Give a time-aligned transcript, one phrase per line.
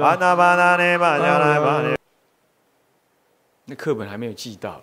[0.00, 1.96] 巴那巴那呢巴加来巴呢。
[3.64, 4.80] 那课本还没有记到。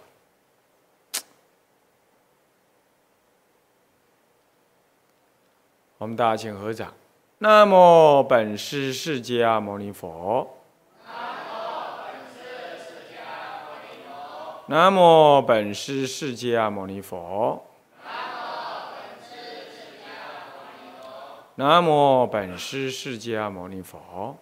[5.98, 6.94] 我们大家请合掌。
[7.38, 10.58] 南无本师释迦牟尼佛。
[14.68, 17.66] 南无本师释迦牟尼佛。
[21.56, 24.38] 南无本师释迦牟尼佛。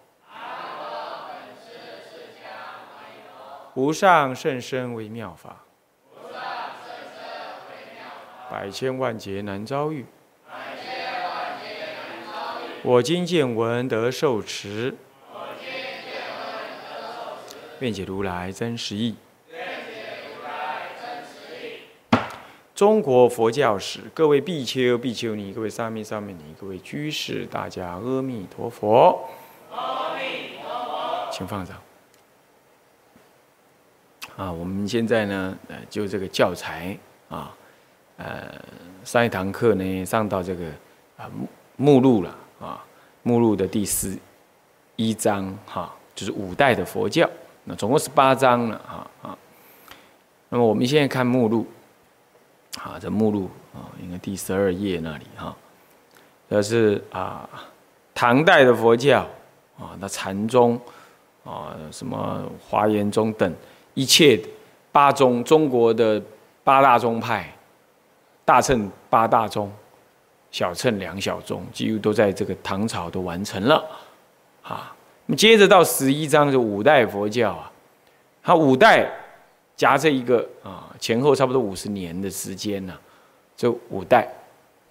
[3.74, 5.56] 无上甚深微妙法。
[8.50, 10.04] 百千万劫难遭遇。
[12.82, 14.94] 我今见闻得受持。
[17.80, 19.16] 愿解如来真实义。
[22.74, 29.28] 中国佛教史，各位比丘、比丘尼，各位沙弥、沙弥尼，各位居士，大家阿弥陀佛。
[29.70, 31.76] 阿弥陀佛，请放上。
[34.36, 36.96] 啊，我们现在呢，呃，就这个教材
[37.28, 37.54] 啊，
[38.16, 38.60] 呃，
[39.04, 40.66] 上一堂课呢，上到这个
[41.16, 42.84] 啊目目录了啊，
[43.22, 44.16] 目录的第十
[44.96, 47.28] 一章哈，就是五代的佛教，
[47.64, 49.38] 那总共是八章了啊啊。
[50.48, 51.66] 那么我们现在看目录。
[52.82, 55.54] 啊，这目录啊，应该第十二页那里哈，
[56.48, 57.46] 这是啊，
[58.14, 59.28] 唐代的佛教
[59.78, 60.80] 啊，那禅宗
[61.44, 63.54] 啊，什么华严宗等
[63.94, 64.40] 一切
[64.90, 66.20] 八宗，中国的
[66.64, 67.52] 八大宗派，
[68.44, 69.72] 大乘八大宗，
[70.50, 73.84] 小乘两小宗，几乎都在这个唐朝都完成了
[74.62, 74.94] 啊。
[75.26, 77.70] 那么接着到十一章是五代佛教啊，
[78.42, 79.10] 它五代。
[79.74, 82.94] 夹着一个啊，前后差不多五十年的时间呢，
[83.56, 84.28] 这五代，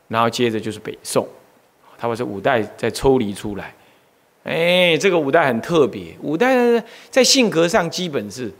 [0.09, 1.25] 然后接着就是北宋，
[1.97, 3.73] 他把这五代再抽离出来，
[4.43, 8.51] 哎，这个五代很特别，五代在性格上基本是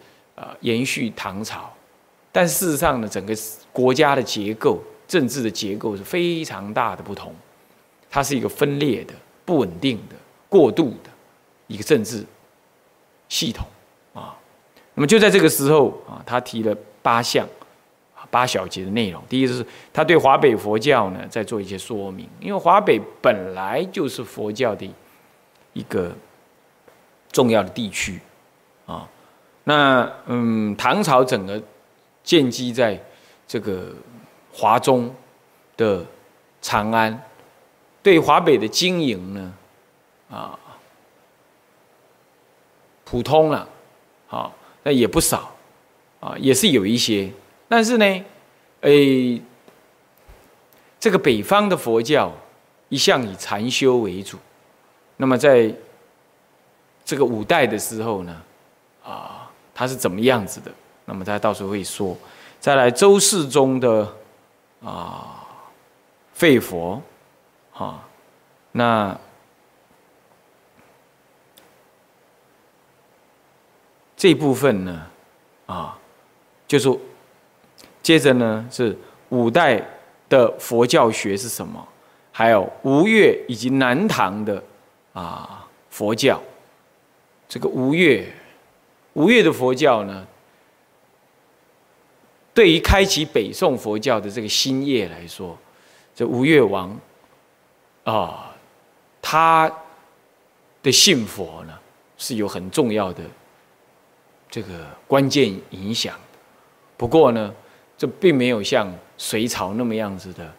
[0.61, 1.71] 延续唐朝，
[2.31, 3.33] 但事实上呢，整个
[3.71, 7.33] 国家的结构、政治的结构是非常大的不同，
[8.09, 9.13] 它是一个分裂的、
[9.45, 10.15] 不稳定的、
[10.49, 11.09] 过渡的
[11.67, 12.25] 一个政治
[13.29, 13.65] 系统
[14.13, 14.35] 啊。
[14.93, 17.47] 那么就在这个时候啊，他提了八项
[18.29, 19.21] 八小节的内容。
[19.27, 24.89] 第一个是他对华北佛教呢在做一些说明，因为华北本来就是佛教的
[25.73, 26.13] 一个
[27.31, 28.19] 重要的地区
[28.85, 29.07] 啊。
[29.63, 31.61] 那嗯，唐朝整个
[32.23, 33.01] 建基在
[33.47, 33.93] 这个
[34.51, 35.13] 华中
[35.77, 36.05] 的
[36.61, 37.23] 长安，
[38.01, 39.53] 对华北的经营呢
[40.29, 40.57] 啊
[43.03, 43.67] 普通了
[44.29, 44.51] 啊。
[44.83, 45.53] 那也不少，
[46.19, 47.31] 啊，也是有一些，
[47.67, 48.25] 但是呢，
[48.79, 49.39] 诶，
[50.99, 52.33] 这个北方的佛教
[52.89, 54.39] 一向以禅修为主，
[55.17, 55.71] 那么在
[57.05, 58.41] 这个五代的时候呢，
[59.03, 59.40] 啊，
[59.81, 60.71] 它是怎么样子的？
[61.05, 62.15] 那么他到时候会说，
[62.59, 64.07] 再来周世宗的
[64.83, 65.43] 啊
[66.33, 67.01] 废佛，
[67.73, 68.07] 啊，
[68.71, 69.19] 那。
[74.15, 75.07] 这部分呢，
[75.65, 75.97] 啊，
[76.67, 76.87] 就是
[78.03, 78.95] 接着呢是
[79.29, 79.83] 五代
[80.29, 81.83] 的佛教学是什么？
[82.31, 84.63] 还有吴越以及南唐的
[85.13, 86.39] 啊佛教。
[87.49, 88.31] 这个吴越，
[89.13, 90.25] 吴越的佛教呢，
[92.53, 95.57] 对于开启北宋佛教的这个新业来说，
[96.15, 96.97] 这吴越王
[98.03, 98.55] 啊，
[99.21, 99.71] 他
[100.81, 101.77] 的信佛呢
[102.17, 103.23] 是有很重要的。
[104.49, 106.19] 这个关键影响，
[106.97, 107.53] 不过呢，
[107.97, 110.53] 这并没有像隋朝那么样子的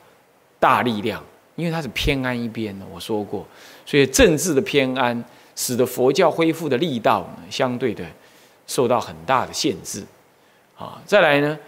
[0.58, 1.22] 大力量，
[1.56, 2.86] 因为它是偏安一边的。
[2.90, 3.46] 我说过，
[3.84, 5.22] 所以政治的偏安，
[5.54, 8.02] 使得佛教恢复的力道呢，相对的
[8.66, 10.04] 受到很大的限制。
[10.78, 11.58] 啊，再来呢，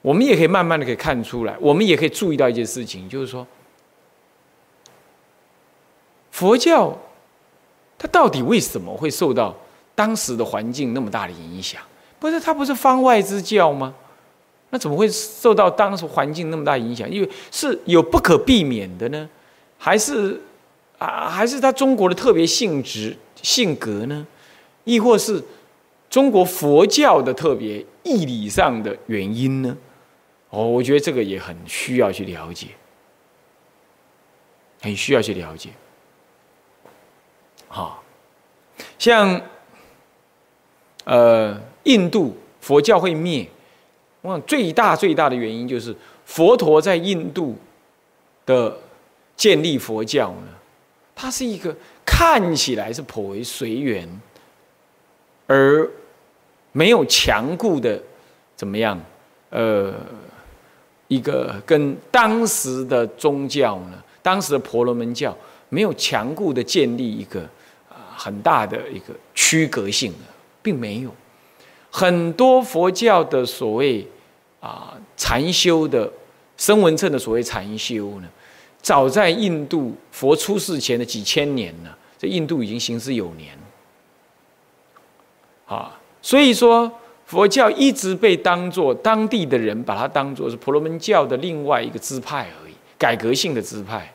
[0.00, 3.46] 我们也可以慢慢的可以看出来，我们也可以注意到一件事情，就是说，
[6.30, 6.96] 佛教
[7.98, 9.54] 它到底为什么会受到？
[9.94, 11.82] 当时的环境那么大的影响，
[12.18, 13.94] 不是它不是方外之教吗？
[14.70, 17.08] 那怎么会受到当时环境那么大影响？
[17.08, 19.28] 因为是有不可避免的呢，
[19.76, 20.40] 还是
[20.98, 24.26] 啊，还是它中国的特别性质性格呢？
[24.84, 25.40] 亦或是
[26.12, 29.74] 中国佛教的特别义理上的原因呢？
[30.50, 32.66] 哦，我觉得这个也很需要去了解，
[34.82, 35.70] 很需要去了解。
[37.66, 38.04] 好，
[38.98, 39.40] 像。
[41.04, 43.44] 呃，印度佛教会灭，
[44.20, 45.92] 我想最大最大的原因就是
[46.24, 47.56] 佛陀在印度
[48.46, 48.78] 的
[49.34, 50.48] 建立佛教呢，
[51.12, 51.76] 它是一个
[52.06, 54.08] 看起来是颇为随缘，
[55.48, 55.90] 而
[56.72, 58.00] 没有强固的
[58.56, 58.98] 怎么样？
[59.50, 59.94] 呃，
[61.08, 65.36] 一个跟当时的宗教呢，当时的婆罗门教
[65.68, 67.42] 没有强固的建立一个
[67.88, 70.24] 啊很大的一个区隔性的，
[70.62, 71.14] 并没有
[71.90, 74.06] 很多佛教的所谓
[74.60, 76.10] 啊禅修的
[76.56, 78.28] 声闻乘的所谓禅修呢。
[78.80, 83.56] 早在印度佛出世前的几千年呢，在印度已经行之有年。
[85.66, 86.90] 啊，所以说
[87.26, 94.10] 佛教一直被当作当地的人把它当作是婆罗门教的另外一个支派而已，改革性的支派。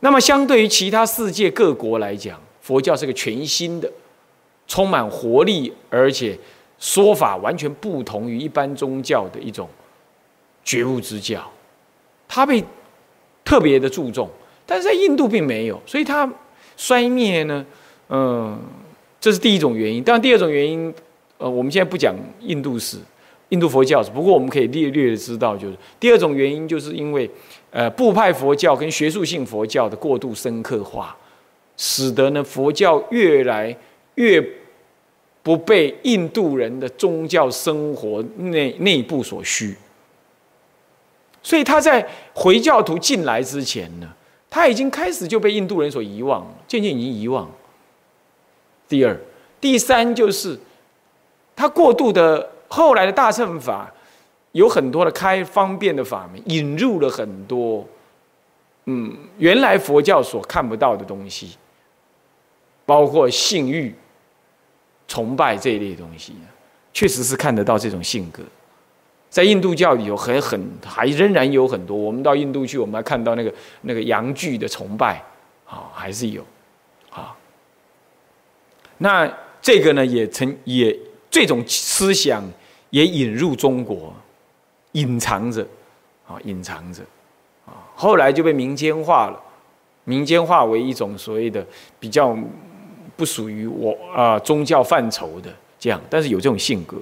[0.00, 3.90] 那么相对于其他世界各国来讲，佛教是个全新的、
[4.66, 6.38] 充满活力，而且
[6.78, 9.68] 说法完全不同于一般宗教的一种
[10.64, 11.42] 觉悟之教，
[12.26, 12.64] 它被。
[13.46, 14.28] 特别的注重，
[14.66, 16.28] 但是在印度并没有，所以它
[16.76, 17.64] 衰灭呢，
[18.08, 18.60] 嗯，
[19.26, 20.04] 这是第一种原因。
[20.04, 20.94] 当然，第二种原因，
[21.36, 22.96] 呃，我们现在不讲印度史、
[23.48, 27.28] 印度佛教史，不过我们可以略略的知道，就是第二种原因，就是因为
[27.72, 31.16] 呃部派佛教跟学术性佛教的过度深刻化，
[31.76, 33.76] 使得呢佛教越来
[34.14, 34.40] 越
[35.42, 39.74] 不被印度人的宗教生活内内部所需。
[41.42, 44.08] 所以他在回教徒进来之前呢，
[44.48, 47.50] 他已经开始就被印度人所遗忘，渐渐已经遗忘。
[48.88, 49.18] 第二、
[49.60, 50.58] 第三就是
[51.54, 53.92] 他过度的后来的大乘法
[54.52, 57.86] 有很多的开方便的法门，引入了很多
[58.84, 61.56] 嗯原来佛教所看不到的东西，
[62.84, 63.94] 包括性欲、
[65.08, 66.34] 崇拜这一类东西，
[66.92, 68.42] 确实是看得到这种性格。
[69.28, 75.22] 在印度教里有很很还仍然有很多，我们到印度去，我们还看到那个那个阳具的崇拜，
[75.66, 76.42] 啊，还是有，
[78.98, 80.96] 那这个呢也曾也
[81.30, 82.42] 这种思想
[82.90, 84.14] 也引入中国，
[84.92, 85.66] 隐藏着，
[86.26, 87.02] 啊，隐藏着，
[87.66, 89.40] 啊，后来就被民间化了，
[90.04, 91.66] 民间化为一种所谓的
[91.98, 92.36] 比较
[93.16, 96.96] 不属于我啊宗教范畴的这样，但是有这种性格。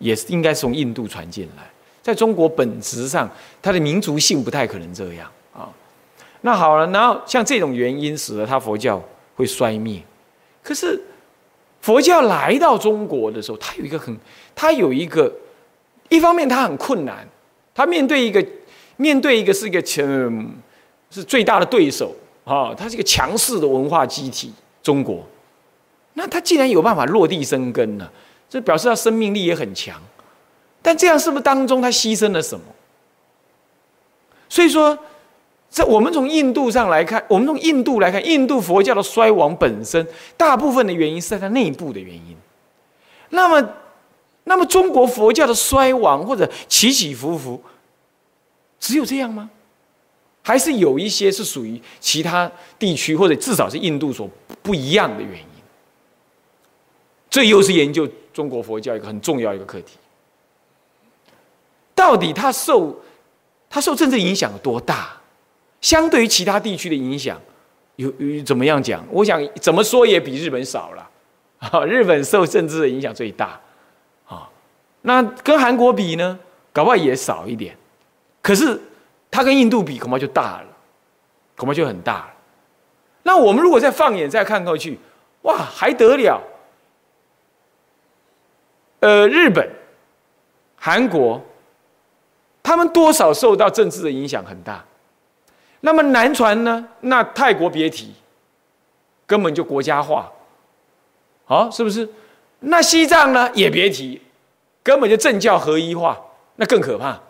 [0.00, 1.68] 也是应该是从印度传进来，
[2.00, 3.28] 在中国本质上，
[3.60, 5.68] 它的民族性不太可能这样啊。
[6.42, 9.02] 那好了，然后像这种原因使得它佛教
[9.34, 10.00] 会衰灭。
[10.62, 11.02] 可是
[11.80, 14.16] 佛教来到中国的时候，它有一个很，
[14.54, 15.32] 它有一个，
[16.08, 17.26] 一方面它很困难，
[17.74, 18.44] 它面对一个
[18.96, 20.04] 面对一个是一个强
[21.10, 22.14] 是最大的对手
[22.44, 24.52] 啊，它是一个强势的文化机体，
[24.82, 25.24] 中国。
[26.14, 28.10] 那它既然有办法落地生根呢？
[28.50, 30.00] 这表示他生命力也很强，
[30.80, 32.64] 但这样是不是当中他牺牲了什么？
[34.48, 34.98] 所以说，
[35.68, 40.06] 在我们从印度上来看，我们从印度来看，印度佛教的衰亡本身，
[40.36, 42.36] 大部分的原因是在它内部的原因。
[43.30, 43.70] 那么，
[44.44, 47.62] 那么中国佛教的衰亡或者起起伏伏，
[48.80, 49.50] 只有这样吗？
[50.42, 54.28] 还是有一些是属于其他地区或者至少是印度所
[54.62, 55.46] 不一样的原因？
[57.28, 58.08] 这又是研究。
[58.30, 59.96] 中国佛教一个很重要一个课题，
[61.92, 62.96] 到底它受
[63.68, 65.17] 它受政治影响有多大？
[65.80, 67.40] 相对于其他地区的影响，
[67.96, 69.04] 有有怎么样讲？
[69.10, 71.08] 我想怎么说也比日本少了。
[71.58, 73.60] 啊，日本受政治的影响最大，
[74.28, 74.48] 啊，
[75.02, 76.38] 那跟韩国比呢？
[76.72, 77.76] 搞不好也少一点。
[78.40, 78.80] 可是
[79.28, 80.68] 它跟印度比，恐怕就大了，
[81.56, 82.34] 恐怕就很大了。
[83.24, 84.96] 那我们如果再放眼再看过去，
[85.42, 86.40] 哇，还得了？
[89.00, 89.68] 呃，日本、
[90.76, 91.44] 韩国，
[92.62, 94.84] 他们多少受到政治的影响很大。
[95.80, 96.86] 那么南传呢？
[97.00, 98.14] 那泰国别提，
[99.26, 100.30] 根本就国家化，
[101.44, 102.08] 好，是不是？
[102.60, 103.50] 那西藏呢？
[103.54, 104.20] 也别提，
[104.82, 106.18] 根本就政教合一化，
[106.56, 107.20] 那更可怕，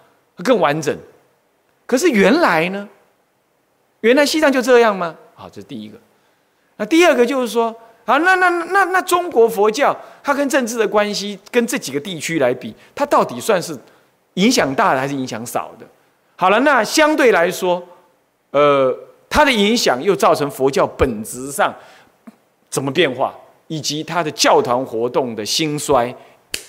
[0.44, 0.96] 更完整。
[1.86, 2.88] 可是原来呢？
[4.00, 5.14] 原来西藏就这样吗？
[5.34, 5.98] 好，这是第一个。
[6.76, 7.74] 那第二个就是说。
[8.08, 13.78] 啊，那那那那中国佛教，它跟政治的关系，跟这几个地区来比，它到底算是
[14.32, 15.84] 影响大的还是影响少的？
[16.34, 17.86] 好了，那相对来说，
[18.50, 18.96] 呃，
[19.28, 21.74] 它的影响又造成佛教本质上
[22.68, 23.34] 怎么变化，
[23.66, 26.14] 以及它的教团活动的兴衰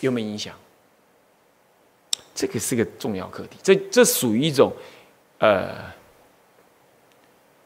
[0.01, 0.53] 有没有影响？
[2.35, 4.71] 这个是个重要课题，这这属于一种
[5.39, 5.75] 呃，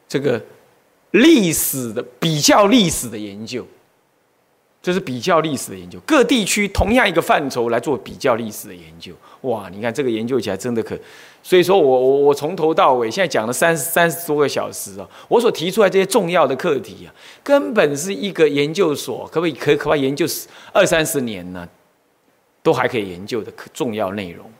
[0.08, 0.40] 这个。
[1.14, 3.64] 历史的比较，历史的研究，
[4.82, 5.96] 这是比较历史的研究。
[6.04, 9.68] 各地区同样一个范畴来做比较历史的研究，哇！
[9.68, 10.98] 你看这个研究起来真的可
[11.46, 20.24] 所以说我我我从头到尾现在讲了三三十多个小时啊，我所提出来这些重要的课题啊，根本是一个研究所可不可以可可怕研究
[20.72, 21.68] 二三十年呢，
[22.62, 24.50] 都还可以研究的重要内容。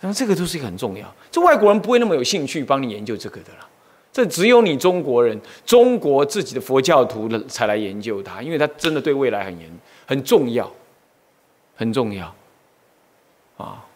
[0.00, 3.68] 那这个都是一个很重要，这外国人不会那么有兴趣帮你研究这个的啦。
[4.12, 9.70] 这只有你中国人，中国自己的佛教徒的才来研究它，因为它真的对未来很严
[10.04, 10.68] 很重要，
[11.76, 12.34] 很重要
[13.56, 13.86] 啊。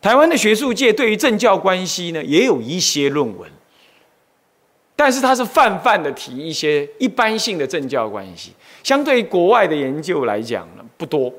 [0.00, 3.50] 台湾的学术界对于政教关系呢，也有一些论文，
[4.96, 8.52] 但是它是泛泛的提一些一般性的政教关系，
[8.82, 11.30] 相对国外的研究来讲呢不多，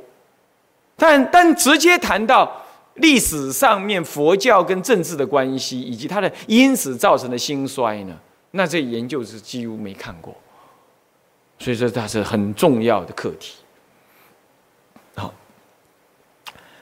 [0.96, 2.62] 但但直接谈到
[2.96, 8.16] 历史上面佛教跟政治的关系，以及它的因此造成的兴衰呢，
[8.52, 10.36] 那这研究是几乎没看过，
[11.58, 13.56] 所以说它是很重要的课题，
[15.16, 15.34] 好，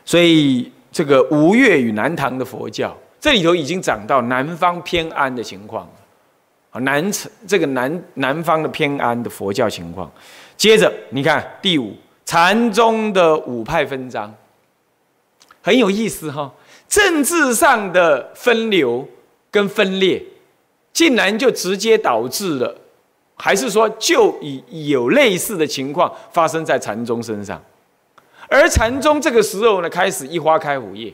[0.03, 0.69] 所以。
[0.91, 5.87] 这个吴越与南唐的佛教，这里头已经讲到南方偏安的情况
[6.71, 7.11] 啊，南
[7.47, 10.11] 这个南南方的偏安的佛教情况。
[10.57, 14.33] 接着你看第五禅宗的五派分章，
[15.61, 16.51] 很有意思哈。
[16.87, 19.07] 政治上的分流
[19.51, 20.23] 跟分裂，
[20.91, 22.75] 竟然就直接导致了，
[23.35, 27.61] 还是说就以有类似的情况发生在禅宗身上？
[28.49, 31.13] 而禅宗这个时候呢，开始一花开五叶。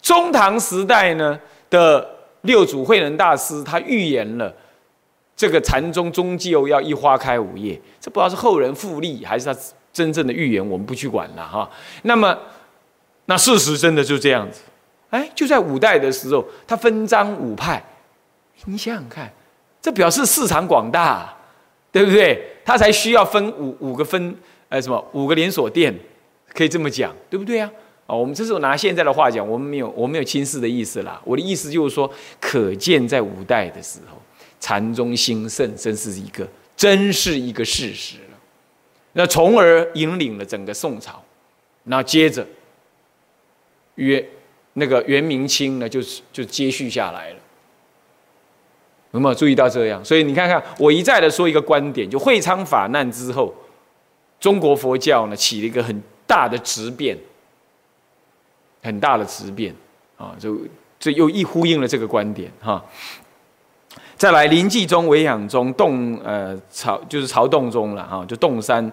[0.00, 1.38] 中唐时代呢
[1.70, 2.08] 的
[2.40, 4.52] 六祖慧能大师，他预言了
[5.36, 7.80] 这个禅宗终究要一花开五叶。
[8.00, 9.56] 这不知道是后人复利还是他
[9.92, 11.70] 真正的预言，我们不去管了哈。
[12.02, 12.36] 那么，
[13.26, 14.62] 那事实真的就这样子。
[15.10, 17.84] 哎，就在五代的时候，他分章五派。
[18.64, 19.30] 你想想看，
[19.80, 21.36] 这表示市场广大，
[21.92, 22.56] 对不对？
[22.64, 24.34] 他才需要分五五个分，
[24.68, 25.94] 呃，什么五个连锁店。
[26.54, 27.70] 可以这么讲，对不对啊？
[28.06, 31.22] 啊，我们这是拿现在的话讲，我们没有，我没有轻视的意思啦。
[31.24, 34.20] 我的意思就是说，可见在五代的时候，
[34.58, 38.38] 禅宗兴盛，真是一个，真是一个事实了。
[39.12, 41.22] 那从而引领了整个宋朝，
[41.84, 42.44] 那接着，
[43.94, 44.22] 元
[44.74, 47.36] 那个元明清呢，就是就接续下来了。
[49.12, 50.04] 有没有注意到这样？
[50.04, 53.54] 所以你看看，我一再的说一个观点，就会昌法难之后，
[54.40, 56.02] 中国佛教呢起了一个很。
[56.26, 57.18] 大的质变，
[58.82, 59.74] 很大的质变
[60.16, 60.34] 啊！
[60.38, 60.58] 就
[60.98, 62.82] 这又一呼应了这个观点哈。
[64.16, 68.90] 再来，临济宗、维养宗、洞呃曹就是曹洞宗了哈，就洞山、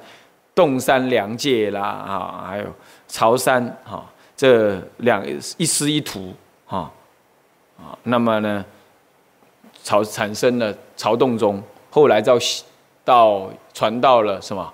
[0.56, 2.66] 洞山良介啦啊，还有
[3.08, 4.04] 曹山哈，
[4.36, 5.24] 这两
[5.58, 6.34] 一师一徒
[6.66, 6.92] 哈
[7.78, 7.98] 啊。
[8.04, 8.66] 那么呢，
[9.84, 12.38] 曹产生了曹洞宗，后来到
[13.06, 14.74] 到传到了什么？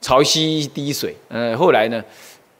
[0.00, 2.02] 潮汐滴水，呃，后来呢？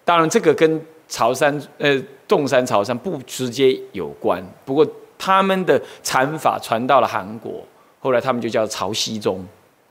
[0.05, 4.43] 当然，这个跟潮山，呃，洞山潮山不直接有关。
[4.65, 4.87] 不过，
[5.19, 7.63] 他们的禅法传到了韩国，
[8.01, 9.45] 后来他们就叫潮汐宗，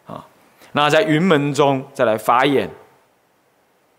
[0.06, 0.26] 啊。
[0.74, 2.70] 那在云门中，再来法眼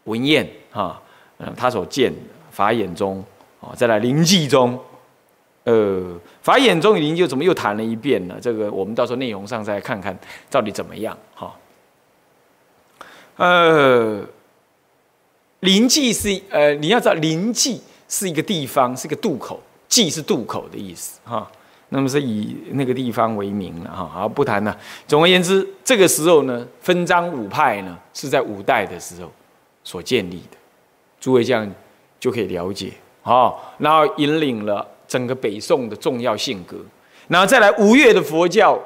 [0.05, 1.01] 文彦，哈，
[1.39, 2.13] 嗯，他所见
[2.51, 3.25] 法眼中，
[3.61, 4.79] 啊，再来灵济中，
[5.65, 8.37] 呃，法眼中与灵济怎么又谈了一遍呢？
[8.43, 10.17] 这个我们到时候内容上再看看
[10.51, 11.55] 到底怎么样，哈。
[13.39, 14.21] 呃，
[15.61, 21.49] 临济是呃，你要知道临济是一个地方，是一个渡口，济是渡口的意思哈。
[21.91, 24.11] 那么是以那个地方为名了哈。
[24.13, 24.77] 好，不谈了。
[25.07, 29.31] 总而言之，这个时候呢，分章五派呢是在五代的时候
[29.85, 30.57] 所建立的，
[31.21, 31.73] 诸位这样
[32.19, 32.93] 就可以了解
[33.23, 36.77] 好，然后引领了整个北宋的重要性格。
[37.29, 38.77] 然后再来，吴越的佛教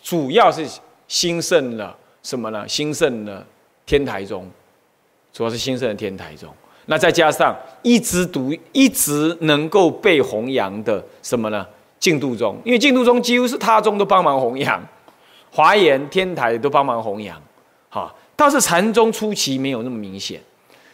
[0.00, 0.64] 主要是
[1.08, 2.68] 兴盛了什么呢？
[2.68, 3.44] 兴盛了。
[3.86, 4.46] 天台宗，
[5.32, 6.52] 主要是兴盛的天台宗。
[6.86, 11.66] 那再加上一直独一直能够被弘扬的什么呢？
[11.98, 14.80] 净土宗，因为净土宗几乎是他宗都帮忙弘扬，
[15.50, 17.40] 华严、天台都帮忙弘扬。
[17.88, 20.40] 哈，倒是禅宗初期没有那么明显，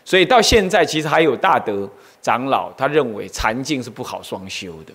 [0.05, 1.89] 所以到现在其实还有大德
[2.21, 4.93] 长老，他认为禅净是不好双修的。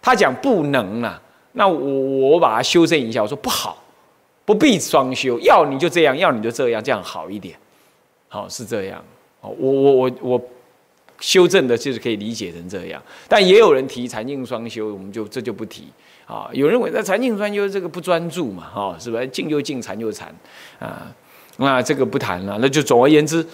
[0.00, 1.20] 他讲不能啊，
[1.52, 3.76] 那我我把它修正一下，我说不好。
[4.50, 7.56] 不必双修，要你就这样，要你就这样，这样好一点。
[8.26, 9.00] 好是这样。
[9.42, 10.42] 哦，我我我我
[11.20, 13.00] 修正的就是可以理解成这样。
[13.28, 15.84] 但也有人提禅净双修，我们就这就不提。
[16.26, 19.24] 啊，有人认为那禅净双修这个不专注嘛，哈，是不是？
[19.28, 20.34] 静就静，禅就禅。
[20.80, 21.06] 啊，
[21.58, 22.58] 那这个不谈了。
[22.60, 23.46] 那就总而言之，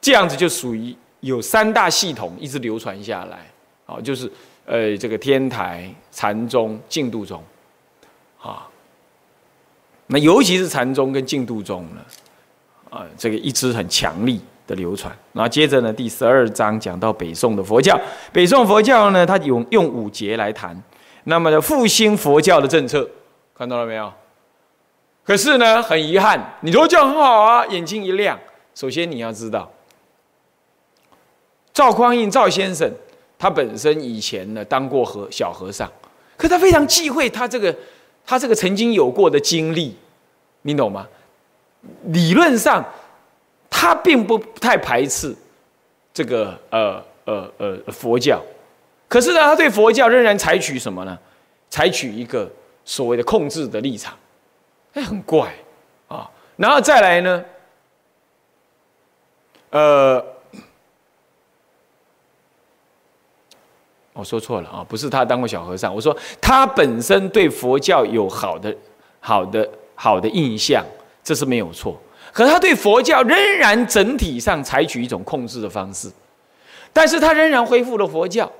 [0.00, 3.46] 这样子就属于有三大系统一直流传下来。
[3.86, 4.28] 好，就是
[4.66, 7.40] 呃，这个天台、禅宗、净土宗。
[8.40, 8.66] 啊。
[10.12, 12.00] 那尤其是禅宗跟净土宗呢，
[12.90, 15.16] 啊，这个一支很强力的流传。
[15.32, 17.98] 然后接着呢，第十二章讲到北宋的佛教。
[18.32, 20.76] 北宋佛教呢，它用用五节来谈，
[21.24, 23.08] 那么复兴佛教的政策，
[23.54, 24.12] 看到了没有？
[25.22, 28.36] 可是呢，很遗憾，你说这样很好啊，眼睛一亮。
[28.74, 29.70] 首先你要知道，
[31.72, 32.90] 赵匡胤赵先生，
[33.38, 35.88] 他本身以前呢当过和小和尚，
[36.36, 37.72] 可他非常忌讳他这个
[38.30, 39.96] 他这个曾经有过的经历，
[40.62, 41.04] 你懂吗？
[42.04, 42.84] 理论上，
[43.68, 45.34] 他并不太排斥
[46.14, 48.40] 这个呃呃呃佛教，
[49.08, 51.18] 可是呢，他对佛教仍然采取什么呢？
[51.70, 52.48] 采取一个
[52.84, 54.16] 所谓的控制的立场，
[54.94, 55.52] 哎，很怪
[56.06, 56.30] 啊。
[56.54, 57.44] 然后再来呢，
[59.70, 60.24] 呃，
[64.20, 68.72] 我说错了啊，不是他当过小和尚，我说他本身对佛教有好的
[69.18, 70.84] 好的好的印象。
[71.22, 72.00] 这是没有错，
[72.32, 76.10] 可他对佛教仍然整体上采取一种控制的方式，
[76.94, 78.50] 但是他仍然恢复了佛教，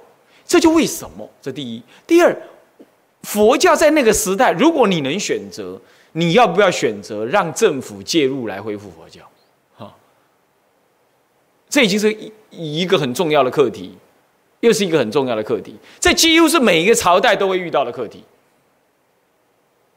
[0.46, 1.28] 这就为什么？
[1.40, 2.36] 这第一，第二，
[3.22, 5.80] 佛教在那个时代，如果你能选择，
[6.12, 9.22] 你要不要选择让政府介入来恢复佛教？
[9.78, 9.92] 哈，
[11.70, 13.96] 这已经是一一个很重要的课题，
[14.60, 18.24] 又是一个很重要的课题，这几乎是每一个朝代都会遇到的课题。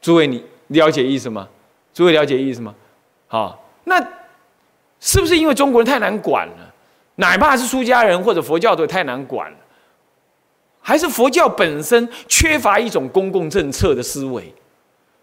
[0.00, 1.48] 诸位，你了解意思吗？
[1.92, 2.74] 诸位了解意思吗？
[3.26, 4.00] 好，那
[5.00, 6.74] 是不是因为中国人太难管了？
[7.16, 9.56] 哪怕是出家人或者佛教徒太难管了，
[10.80, 14.52] 还是佛教本身缺乏一种公共政策的思维，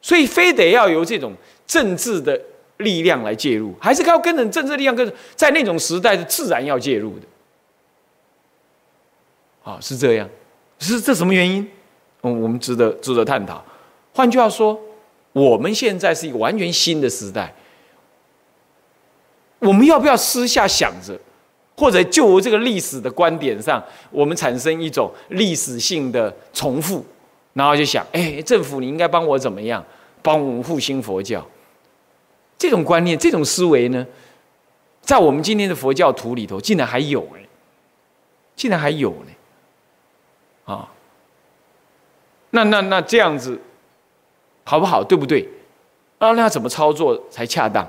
[0.02, 1.34] 所以非得要由这种
[1.68, 2.40] 政治的
[2.78, 7.26] 力量来介入，还是靠跟着政治力量跟在那种时代是自然要介入的？
[9.64, 10.30] 啊，是这样，
[10.80, 11.68] 是这什么原因？
[12.24, 13.64] 嗯，我们值得值得探讨。
[14.14, 14.80] 换句话说。
[15.34, 17.56] 我们现在是一个完全新的时代，
[19.60, 21.18] 我们要不要私下想着，
[21.78, 27.06] 或者就这个历史的观点上，我们产生一种历史性的重复，
[27.54, 29.82] 然后就想，哎，政府你应该帮我怎么样，
[30.22, 31.48] 帮我们复兴佛教？
[32.58, 34.06] 这种观念、这种思维呢，
[35.00, 37.40] 在我们今天的佛教徒里头，竟然还有哎，
[38.58, 39.32] 竟然还有呢，
[40.72, 40.88] 啊，
[42.52, 43.60] 那那那这样子。
[44.64, 45.04] 好不好？
[45.04, 45.46] 对不对？
[46.20, 47.86] 啊，那怎么操作才恰当？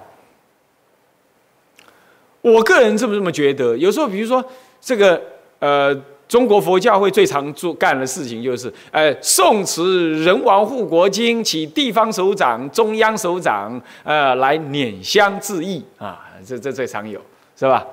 [2.40, 3.76] 我个人这么这么觉得。
[3.76, 4.42] 有时候，比如说
[4.80, 5.22] 这个
[5.58, 5.94] 呃，
[6.26, 17.20] 中国佛教会最常做干的事情，就是呃，宋词人王护国经，请地方首长、中央首长呃来拈香致意啊，这这最常有，
[17.54, 17.86] 是吧？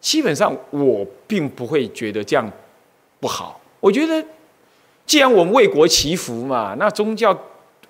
[0.00, 2.50] 基本上我并不会觉得这样
[3.20, 3.60] 不好。
[3.82, 4.24] 我觉得，
[5.04, 7.36] 既然我们为国祈福嘛，那宗教。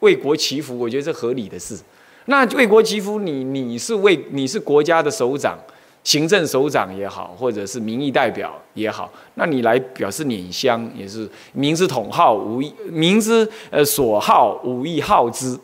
[0.00, 1.78] 为国祈福，我觉得是合理的事。
[2.24, 5.56] 那为国祈福，你你是为你是国家的首长、
[6.02, 15.56] 行政首长也好，或者是民意代表也好，那你来表示拈香，也是民之统号，无意民之呃所好，无意好之，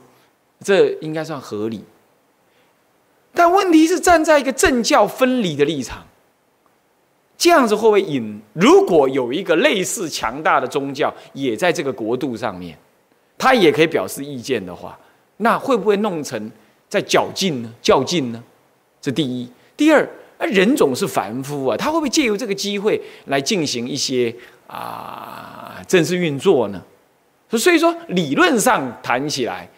[0.60, 1.82] 这应该算合理。
[3.34, 6.06] 但问题是站在一个政教分离的立场，
[7.38, 8.38] 这样子会不会引？
[8.52, 12.76] 如果有一个类似强大的宗教也在这个国度上面？
[13.38, 14.98] 他也可以表示意见的话，
[15.36, 16.50] 那会不会弄成
[16.88, 17.72] 在较劲呢？
[17.80, 18.42] 较劲呢？
[19.00, 19.48] 这第一。
[19.76, 20.04] 第二，
[20.38, 24.34] 人总是凡夫啊，他会不会借由这个机会来进行一些
[24.66, 26.82] 啊政治运作呢？
[27.50, 29.70] 所以说，理论上谈起来，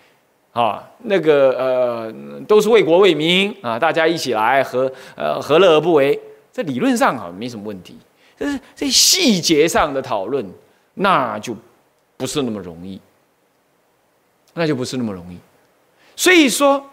[0.52, 2.12] 啊，那个呃，
[2.48, 6.18] 都是为国为民啊，大家一起来何呃何乐而不为？
[6.52, 7.96] 在理论上啊没什么问题，
[8.36, 10.44] 但是在细节上的讨论，
[10.94, 11.56] 那就
[12.16, 13.00] 不是那么容易。
[14.52, 15.38] 那就不是那么容易，
[16.16, 16.84] 所以说，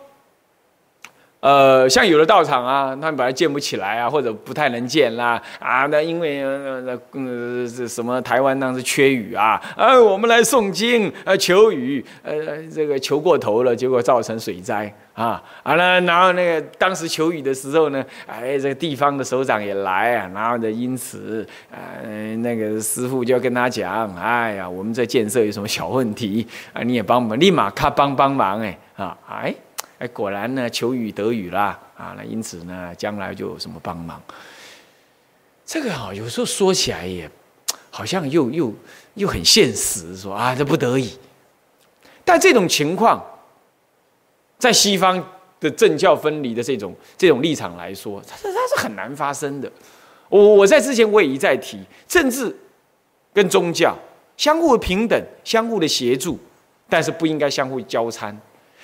[1.47, 12.35] 呃，像有的道场啊，他们本来建不起来啊，或者不太能建啦，啊，那因为呃呃这什么台湾当时缺雨啊，呃，我们来诵经呃求雨，呃，
[12.73, 14.93] 这个求过头了，结果造成水灾。
[15.13, 29.51] 啊，完了，然后那个当时求雨的时候呢，哎，这个地方的首长也来啊，然后呢，因此，呃，那个师傅就跟他讲，哎呀，我们这建设有什么小问题啊，你也帮忙，立马咔帮帮忙，哎，啊，哎，
[29.99, 34.21] 哎，果然呢，求雨得雨啦，啊，那因此呢，将来就有什么帮忙。
[35.65, 37.29] 这个啊，有时候说起来也，
[37.89, 38.73] 好像又又
[39.15, 41.17] 又很现实，说啊，这不得已，
[42.23, 43.23] 但这种情况。
[44.59, 45.23] 在西方
[45.59, 49.71] 的政教分离的这种这种立场来说，它是它是很难发生的。
[50.29, 52.51] 我我在之前我也一再提，政治
[53.31, 53.95] 跟宗教
[54.35, 56.39] 相互平等、相互的协助，
[56.89, 58.35] 但是不应该相互交参。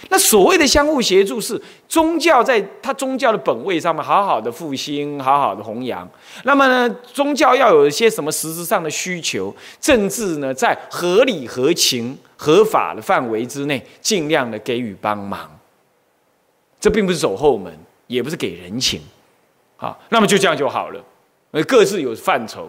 [0.10, 6.08] 那所谓的相互协助，是宗教在它宗教的本位上面好好的复兴，好好的弘扬。
[6.44, 15.50] 那么呢，宗教要有一些什么实质上的需求，政治呢，在合理、合情、合法的范围之内，尽量的给予帮忙。
[16.80, 17.74] 这并不是走后门，
[18.08, 19.02] 也不是给人情，
[19.78, 21.02] 好，那么就这样就好了。
[21.52, 22.68] 呃，各自有范畴，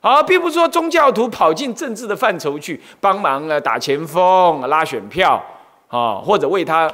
[0.00, 5.44] 好，并不是说宗教徒跑进政治的范畴去帮忙啊，打前锋、拉选票
[5.90, 6.90] 啊，或者为他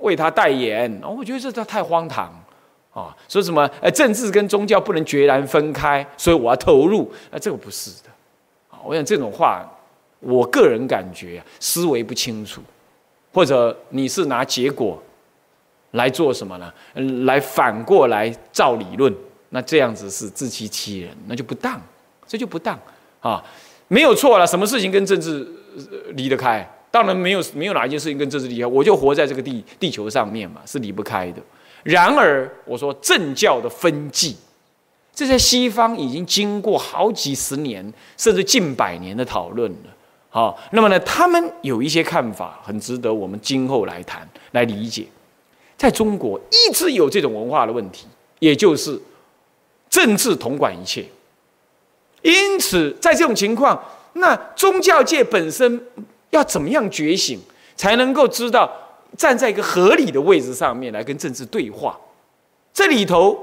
[0.00, 1.00] 为他代言。
[1.02, 2.32] 我觉得这这太荒唐
[2.92, 3.16] 啊！
[3.28, 8.10] 说什么呃，政治跟宗教不能决然分开，所以我要投入，啊，这个不是的。
[8.84, 9.68] 我想这种话，
[10.20, 12.62] 我个人感觉思维不清楚，
[13.32, 15.02] 或者你是拿结果。
[15.94, 16.74] 来做什么呢？
[17.24, 19.14] 来反过来造理论，
[19.50, 21.80] 那这样子是自欺欺人，那就不当，
[22.26, 22.76] 这就不当
[23.20, 23.40] 啊！
[23.86, 25.46] 没有错了，什么事情跟政治
[26.14, 26.68] 离得开？
[26.94, 28.64] 当然没有，没有哪一件事情跟政治离开。
[28.64, 31.42] 我就活在这个地地球上面嘛，是离不开的。
[31.82, 34.36] 然而，我说政教的分际，
[35.12, 39.90] 这在西方已经经过好几十年，甚至近百年的讨论了。
[40.30, 45.04] 好，那么呢，他们有一些看法，很值得我们今后来谈来理解。
[45.76, 48.06] 在中国一直有这种文化的问题，
[48.38, 48.96] 也就是
[49.90, 51.04] 政治统管一切。
[52.22, 55.80] 因此，在这种情况，那宗教界本身
[56.34, 57.40] 要怎么样觉醒，
[57.74, 58.70] 才能够知道
[59.16, 61.98] 站在一个合理的位置上面来跟政治对话？
[62.72, 63.38] 这里头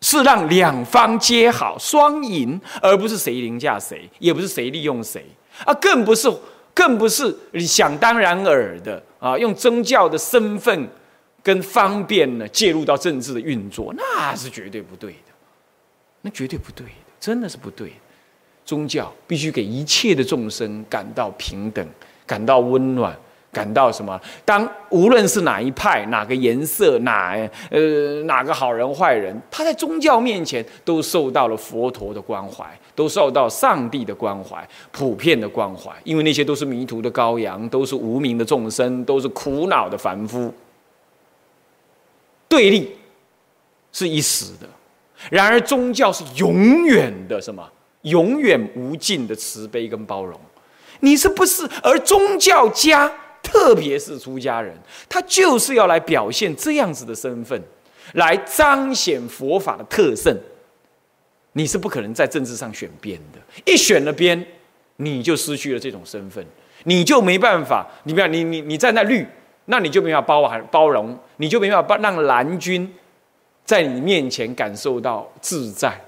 [0.00, 5.24] 是让两方皆好、双赢，而不是谁凌驾谁，也不是谁利用谁，
[5.64, 6.30] 啊，更不是。
[6.74, 9.36] 更不是想当然尔的啊！
[9.36, 10.88] 用宗教的身份
[11.42, 15.32] 跟方便呢介入到政治的运作，那是绝对不对的，
[16.22, 17.92] 那绝对不对的，真的是不对。
[18.64, 21.86] 宗教必须给一切的众生感到平等，
[22.26, 23.16] 感到温暖。
[23.52, 24.18] 感到什么？
[24.46, 27.36] 当无论是哪一派、哪个颜色、哪
[27.70, 35.92] 呃哪个好人坏人，他在宗教面前都受到了佛陀的关怀，都受到上帝的关怀，普遍的关怀。
[36.02, 40.50] 因为那些都是迷途的羔羊，都是无名的众生，都是苦恼的凡夫。
[42.48, 42.96] 对立
[43.92, 44.66] 是一时的，
[45.30, 47.62] 然而宗教是永远的什么？
[48.02, 50.38] 永远无尽的慈悲跟包容。
[51.00, 51.68] 你是不是？
[51.82, 53.12] 而宗教家。
[53.44, 54.72] 特别是出家人，
[55.08, 57.60] 他就是要来表现这样子的身份，
[58.12, 60.32] 来彰显佛法的特胜。
[61.54, 64.46] 你是不可能在政治上选边的，一选了边，
[64.98, 66.46] 你就失去了这种身份，
[66.84, 67.84] 你就没办法。
[68.04, 69.26] 你不要你你你站在绿，
[69.64, 72.88] 那你就没办法包含包容，你就没办法让蓝军
[73.64, 76.00] 在你面前感受到自在，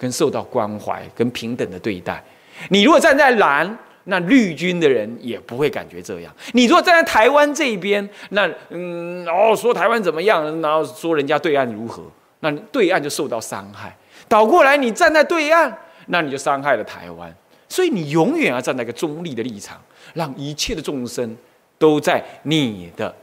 [0.00, 2.24] 跟受到关怀，跟平等的对待。
[2.70, 3.78] 你如果站在蓝。
[4.04, 6.34] 那绿军的人也不会感觉这样。
[6.52, 12.02] 你如果站在台湾这边，那嗯，哦，说台湾怎么样，然后说人家对岸如何，
[12.40, 13.94] 那对岸就受到伤害。
[14.26, 15.72] 倒过来，你站在对岸，
[16.06, 17.32] 那你就伤害了台湾。
[17.68, 19.78] 所以你永远要站在一个中立的立场，
[20.14, 21.36] 让一切的众生
[21.78, 23.14] 都在你的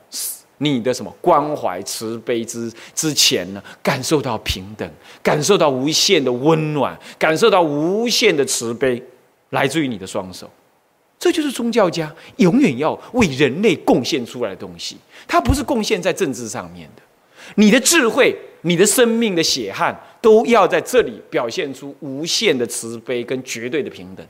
[0.60, 4.89] 你的什么关怀慈悲之之前呢，感受到平等，
[5.22, 9.02] 感受到无限的温暖，感受到无限的慈悲，
[9.52, 10.50] 来自于你的双手。
[11.20, 17.02] 这就是宗教家永远要为人类贡献出来的东西，它不是贡献在政治上面的。
[17.56, 24.26] 你的智慧、你的生命的血汗，都要在这里表现出无限的慈悲跟绝对的平等。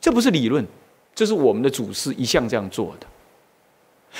[0.00, 0.66] 这不是理论，
[1.14, 3.06] 这是我们的祖师一向这样做的。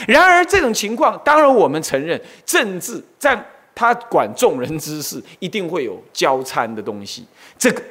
[0.06, 3.38] 然而，这种情况，当然我们承认，政治在
[3.74, 7.26] 他管众人之事，一定会有交参的东西。
[7.58, 7.82] 这个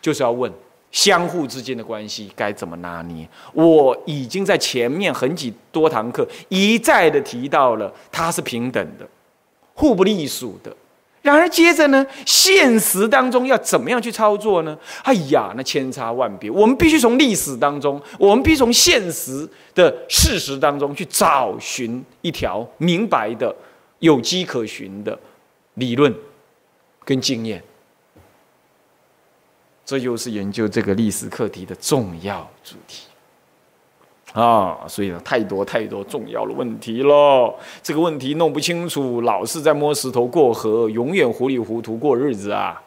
[0.00, 0.52] 就是要问。
[0.94, 3.28] 相互之间的关系该怎么拿捏？
[3.52, 9.04] 我已经在前面很几多堂课一再的提到了，它是平等的，
[9.74, 10.72] 互不隶属的。
[11.24, 14.78] 然而接着呢，现实当中要怎么样去操作呢？
[15.04, 16.50] 哎呀，那千差万别。
[16.50, 23.56] 我们必须从历史当中，我们必须从现实的事实当中去找寻一条明白的、
[24.00, 25.18] 有机可循的
[25.76, 26.14] 理论
[27.06, 27.64] 跟经验。
[29.86, 33.06] 这就是研究这个历史课题的重要主题
[34.34, 34.76] 啊！
[34.88, 37.54] 所以呢，太多太多重要的问题喽。
[37.82, 42.82] 这个问题弄不清楚，老是在摸石头过河，永远糊里糊涂过日子啊！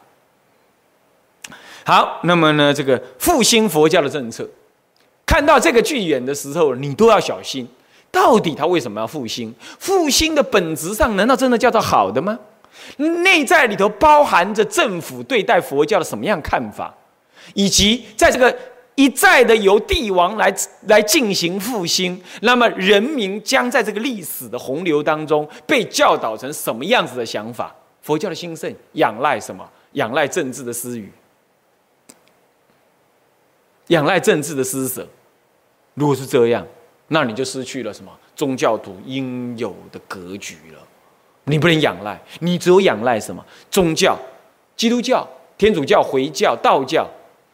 [1.84, 4.46] 好，那么呢，这个复兴佛教的政策，
[5.24, 7.66] 看到这个剧演的时候，你都要小心。
[8.10, 9.54] 到底他为什么要复兴？
[9.78, 12.38] 复兴的本质上，难道真的叫做好的吗？
[12.98, 16.94] 内在里头包含着政府对待佛教的什么样看法，
[17.54, 18.54] 以及在这个
[18.98, 20.52] 一再的由帝王来
[20.88, 27.72] 来进行复兴，那么人民将在这个历史的洪流当中被教导成什么样子的想法？
[28.02, 29.64] 佛教的兴盛仰赖什么？
[29.92, 31.12] 仰赖政治的私语，
[33.86, 35.06] 仰赖政治的施舍。
[35.94, 36.66] 如果是这样，
[37.06, 40.80] 那你就失去了什么宗教徒应有的格局了。
[41.44, 44.18] 你不能仰赖，你只有仰赖什么宗教？
[44.74, 45.24] 基督教、
[45.56, 47.08] 天主教、回教、道教。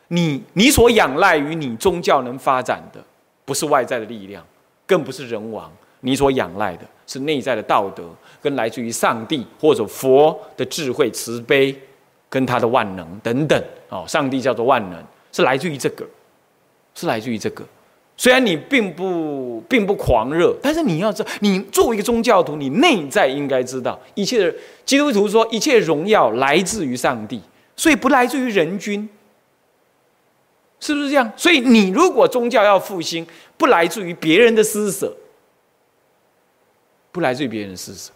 [0.08, 3.02] 你你所仰赖于你宗教能发展的，
[3.44, 4.44] 不是外在的力量，
[4.86, 8.04] 更不是人王，你所仰赖的是内在的道德，
[8.42, 11.74] 跟来自于上帝或者佛的智慧慈悲，
[12.28, 13.62] 跟他的万能等等。
[13.88, 16.04] 哦，上帝叫做万能，是来自于这个，
[16.94, 17.64] 是来自于这个。
[18.16, 27.40] 虽然你并不并不狂热，但是你要知道，你作为一个宗教徒，你内在应该知道，一切的基督徒说，一切荣耀来自于上帝，
[27.74, 29.08] 所以不来自于人君。
[30.84, 31.32] 是不是这样？
[31.34, 35.16] 所以你如果宗教要复兴，不来自于别人的施舍，
[37.10, 38.10] 不来自于别人的施舍。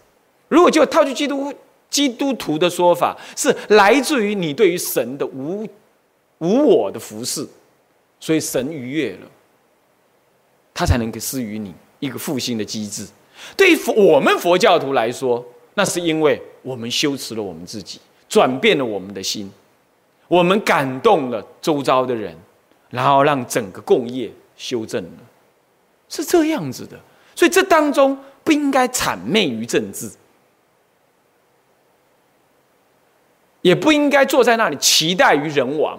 [0.49, 1.51] 如果就套句基督
[1.89, 5.67] 基督徒的说法，是来自于你对于神的无
[6.41, 7.49] 无我的服侍，
[8.21, 9.27] 所以神愉悦了，
[10.75, 13.07] 他才能给施予你一个复兴的机制。
[13.57, 19.51] 对于我们佛教徒来说，那是因为我们修持了我们自己，转变了我们的心，
[20.29, 22.37] 我们感动了周遭的人。
[22.91, 25.21] 然后让整个共业修正了，
[26.09, 26.99] 是这样子的，
[27.35, 30.11] 所以这当中不应该谄媚于政治，
[33.63, 35.99] 也不应该坐在那里期待于人亡。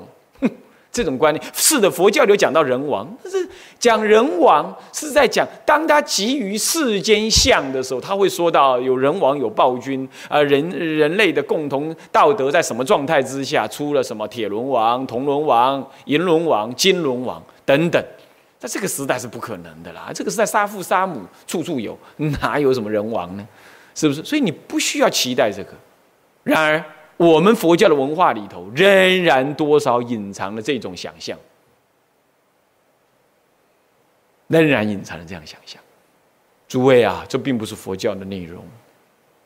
[0.99, 3.47] 这种观念是的，佛教里有讲到人王，但是
[3.79, 18.03] 讲人王是在讲，当他急于世间相的时候，他会说到有人王有暴君啊，人人类的共同道德在什么状态之下出了什么铁轮王、铜轮王、银轮王、金轮王等等，
[18.59, 21.97] 在这个时代是不可能的啦，这个时代杀父杀母处处有，
[22.41, 23.47] 哪有什么人王呢？
[23.95, 24.21] 是不是？
[24.25, 25.69] 所以你不需要期待这个。
[26.43, 26.83] 然而。
[27.19, 31.37] 我们佛教的文化里头，仍然多少隐藏了这种想象，
[34.47, 35.81] 仍然隐藏了这样想象。
[36.65, 38.63] 诸位啊，这并不是佛教的内容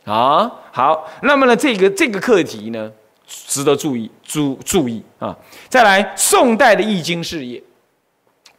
[0.06, 0.52] 啊。
[0.72, 2.92] 好，那么呢，这个这个课题呢，
[3.26, 5.36] 值得注意注注意啊。
[5.68, 7.64] 再来，宋代的易经事业，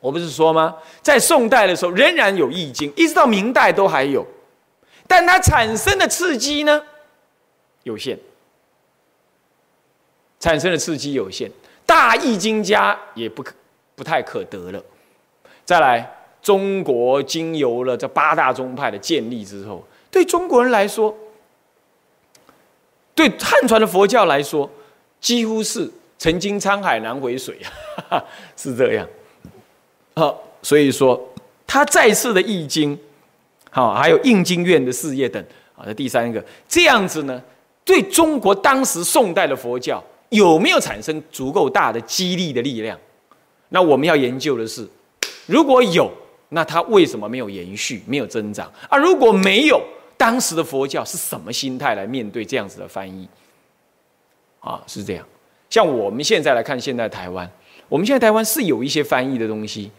[0.01, 0.75] 我不是说吗？
[1.03, 4.27] 在宋代的时候，仍然有易经，一直到明代都还有，
[5.07, 6.83] 但它产生的刺激呢，
[7.85, 8.19] 有限。
[10.45, 11.51] 产生的刺激有限，
[11.87, 13.55] 大易经家也不可
[13.95, 14.85] 不太可得了。
[15.65, 16.07] 再来，
[16.43, 21.17] 中国经由了这八大宗派的建立之后，对中国人来说，
[23.15, 24.71] 对汉传的佛教来说，
[25.19, 27.59] 几乎是曾经沧海难回水
[28.11, 28.23] 啊，
[28.55, 29.09] 是这样。
[30.15, 31.19] 好，所以说
[31.67, 32.99] 他再次的易经，
[33.71, 37.43] 好，还有印经院的事业等，好，这第三个这样子呢，
[37.83, 40.05] 对中国当时宋代的佛教。
[40.31, 42.99] 有没有产生足够大的激励的力量？
[43.71, 44.89] 那我们要研究的是，
[45.47, 46.11] 如果有，
[46.51, 48.71] 那它为什么没有延续、没有增长？
[48.89, 49.83] 啊，如果没有，
[50.17, 53.29] 当时的佛教是什么心态来面对这样子的翻译？
[54.61, 55.27] 啊，是这样。
[55.71, 57.51] 像我们现在来看，现在台湾，
[57.89, 59.91] 我们现在台湾是有一些翻译的东西，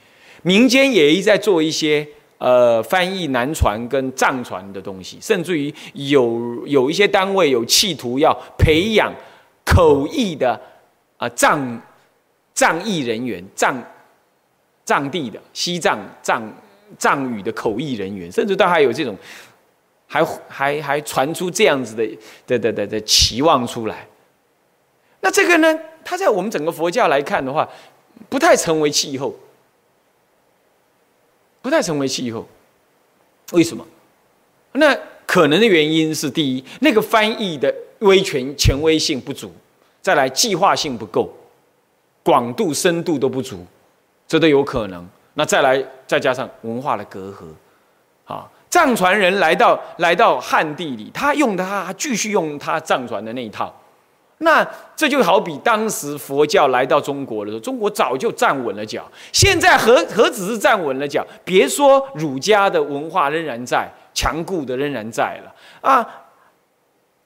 [0.44, 2.08] 民间也一直在做一些
[2.38, 9.14] 呃翻译南传跟藏传的东西，甚至于有有一些单位有企图要培养。
[9.66, 10.60] 口译的
[11.18, 11.82] 啊藏
[12.54, 13.76] 藏译人员藏
[14.86, 16.42] 藏地的西藏藏
[16.98, 19.18] 藏语的口译人员，甚至都还有这种，
[20.08, 22.08] 还还还传出这样子的
[22.46, 24.08] 的的的的期望出来。
[25.22, 27.68] 那这个呢，它在我们整个佛教来看的话，
[28.30, 29.34] 不太成为气候，
[31.64, 32.48] 不太成为气候。
[33.54, 33.86] 为什么？
[34.74, 37.74] 那可能的原因是第一，那个翻译的。
[38.00, 39.52] 威权权威性不足，
[40.02, 41.30] 再来计划性不够，
[42.24, 43.66] 广度深度都不足，
[44.28, 45.08] 这都有可能。
[45.36, 47.46] 那再来再加上文化的隔阂，
[48.34, 53.74] 啊，藏传人来到来到汉地里，他用他继续用他藏传的那一套，
[54.38, 61.26] 那这就好比当时佛教来到中国的时候，中国早就站稳了脚，现在何何止是站稳了脚？
[61.44, 66.08] 别说儒家的文化仍然在，强固的仍然在了啊。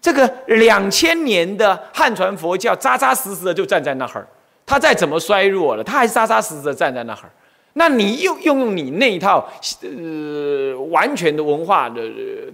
[0.02, 4.26] 这个两千年的汉传佛教扎扎实实的就站在那儿，
[4.66, 7.30] 它再怎么衰弱了，它还是扎扎实实的站在那儿。
[7.74, 9.48] 那你又用用你那一套
[9.82, 12.02] 呃完全的文化的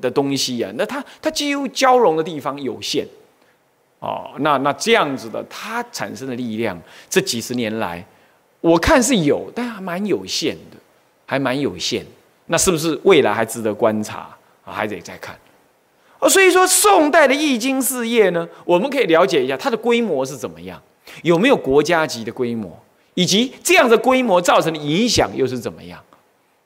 [0.01, 3.07] 的东西啊，那它它几乎交融的地方有限
[3.99, 4.31] 哦。
[4.39, 6.77] 那那这样子的，它产生的力量，
[7.09, 8.03] 这几十年来，
[8.59, 10.77] 我看是有，但还蛮有限的，
[11.25, 12.05] 还蛮有限。
[12.47, 14.27] 那是不是未来还值得观察？
[14.63, 15.35] 还得再看。
[16.29, 20.81] 所以说宋代的易经事业呢，我们可以了解一下它的规模是怎么样，
[21.23, 22.77] 有没有国家级的规模，
[23.13, 26.01] 以及这样的规模造成的影响又是怎么样？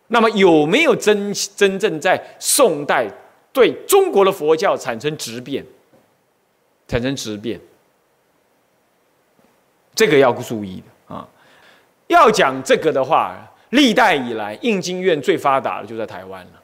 [0.07, 3.07] 那么有没有真真正在宋代
[3.53, 5.63] 对中国的佛教产生质变？
[6.87, 7.59] 产生质变，
[9.93, 11.27] 这个要注意的啊。
[12.07, 13.37] 要讲这个的话，
[13.69, 16.58] 历代以来印经院最发达的就在台湾了。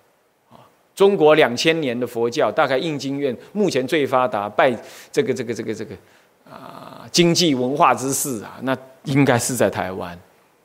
[0.95, 4.73] 中国两千年的佛教，大概印经院目前最发达，拜
[5.12, 5.93] 这个这个这个这个
[6.49, 10.17] 啊经济文化之势啊，那应该是在台湾，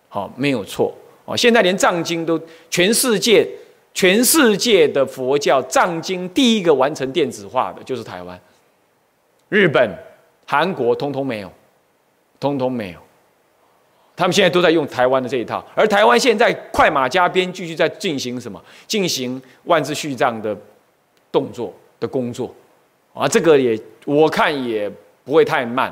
[0.08, 1.36] 好没有错哦。
[1.36, 2.40] 现在连藏经都
[2.70, 3.46] 全世界
[3.92, 8.40] 全世界的佛教藏经第一个完成电子化的就是台湾。
[9.48, 9.90] 日本、
[10.46, 11.52] 韩国通通没有，
[12.38, 13.00] 通通没有。
[14.20, 18.62] 他们现在都在用台湾的这一套，而台湾现在快马加鞭，继续在进行什么？
[18.86, 20.54] 进行万字序藏的
[21.32, 22.54] 动作的工作
[23.14, 23.26] 啊！
[23.26, 24.92] 这个也我看也
[25.24, 25.90] 不会太慢。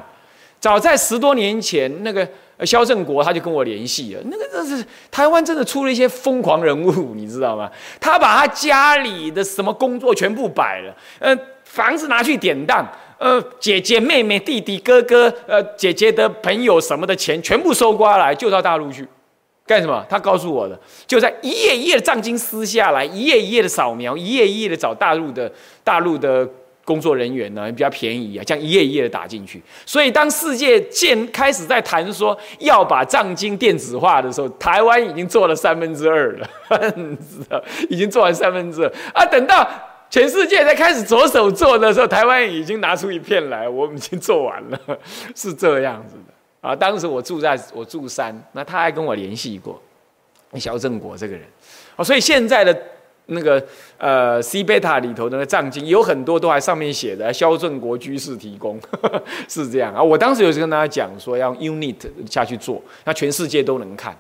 [0.61, 2.29] 早在十多年前，那个
[2.67, 4.21] 肖正国他就跟我联系了。
[4.27, 7.71] 那个这是台湾真的出了一些疯狂人物，你知道吗？
[7.99, 12.87] 他把他家里的什么工作全部摆了，呃，房子拿去典当。
[13.19, 19.05] 呃，姐姐、妹妹、弟弟、哥哥，呃，姐姐的朋友什么的钱全部收刮来，就到大陆去，
[19.67, 20.07] 干什么？
[20.09, 25.51] 他告诉我的，就在一页一页的藏经撕下来，一页一页的扫描，一页一页的找大陆的
[25.83, 26.49] 大陆的
[26.85, 29.61] 工作人员呢，比较便宜啊，这样一页一页的打进去。
[29.85, 36.49] 所以当世界建开始在谈说要把藏经电子化的时候，台湾已经做了三分之二了，
[37.91, 39.69] 已经做完三分之二啊，等到。
[40.11, 44.79] 全世界在开始着手做的时候，台湾已经拿出一片来，我们已经做完了，
[45.35, 46.75] 是这样子的啊。
[46.75, 49.81] 当时我住在我住山，那他还跟我联系过，
[50.55, 51.45] 肖正国这个人
[51.97, 52.03] 啊。
[52.03, 52.75] 所以现在的
[53.27, 53.63] 那个
[53.99, 58.81] 呃 C 贝塔里头的那藏经有很多都还上面写的肖正国居士提供，
[59.47, 60.03] 是这样啊。
[60.03, 61.97] 我当时有跟大家讲说要 Unit
[62.31, 64.17] 下去做，那全世界都能看，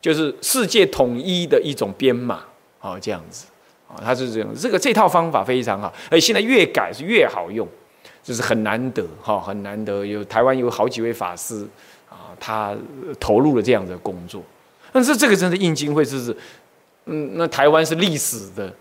[0.00, 2.44] 就是世界统一的一种编码，
[2.78, 3.46] 好这样子。
[3.88, 7.66] 啊，他是这样，这个这套方法非常好，而现在越改是越好用，
[8.22, 11.66] 就是很难得哈，很难得有台湾有好几位法师
[12.08, 12.74] 啊，他
[13.20, 14.42] 投入了这样的工作。
[14.92, 16.36] 但是这个真的印经会是，
[17.04, 18.72] 嗯，那台湾是历史的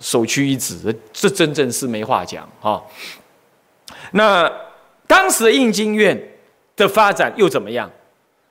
[0.00, 2.82] 首屈一指，这真正是没话讲哈。
[4.12, 4.50] 那
[5.06, 6.20] 当时的印经院
[6.76, 7.90] 的发展又怎么样？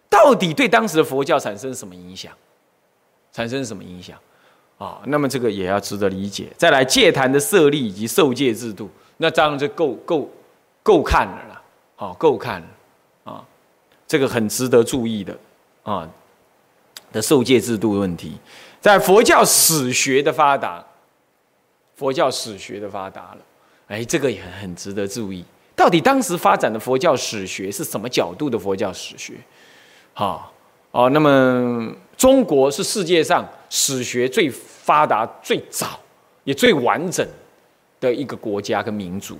[0.09, 2.31] 到底对当时的佛教产生什么影响？
[3.33, 4.17] 产生什么影响？
[4.77, 6.47] 啊，那么这个也要值得理解。
[6.55, 10.29] 再来戒坛的设立以及受戒制度，那这样就够够
[10.83, 11.61] 够看了啦，
[11.95, 12.67] 好够看了
[13.23, 13.43] 啊，
[14.07, 15.37] 这个很值得注意的
[15.83, 16.07] 啊
[17.11, 18.37] 的受戒制度问题。
[18.79, 20.85] 在佛教史学的发达，
[21.95, 23.37] 佛教史学的发达了，
[23.87, 25.43] 哎，这个也很值得注意。
[25.75, 29.33] 到底当时发展的佛教史学是什么角度的佛教史学？
[30.13, 30.53] 好
[30.91, 33.47] 哦，那么中国是世界上。
[33.69, 35.99] 史学最发达、最早
[36.45, 37.27] 也最完整
[37.99, 39.38] 的一个国家跟民族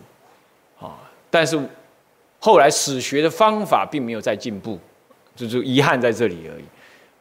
[0.78, 1.58] 啊，但是
[2.40, 4.78] 后来史学的方法并没有再进步，
[5.34, 6.66] 就是遗憾在这里而已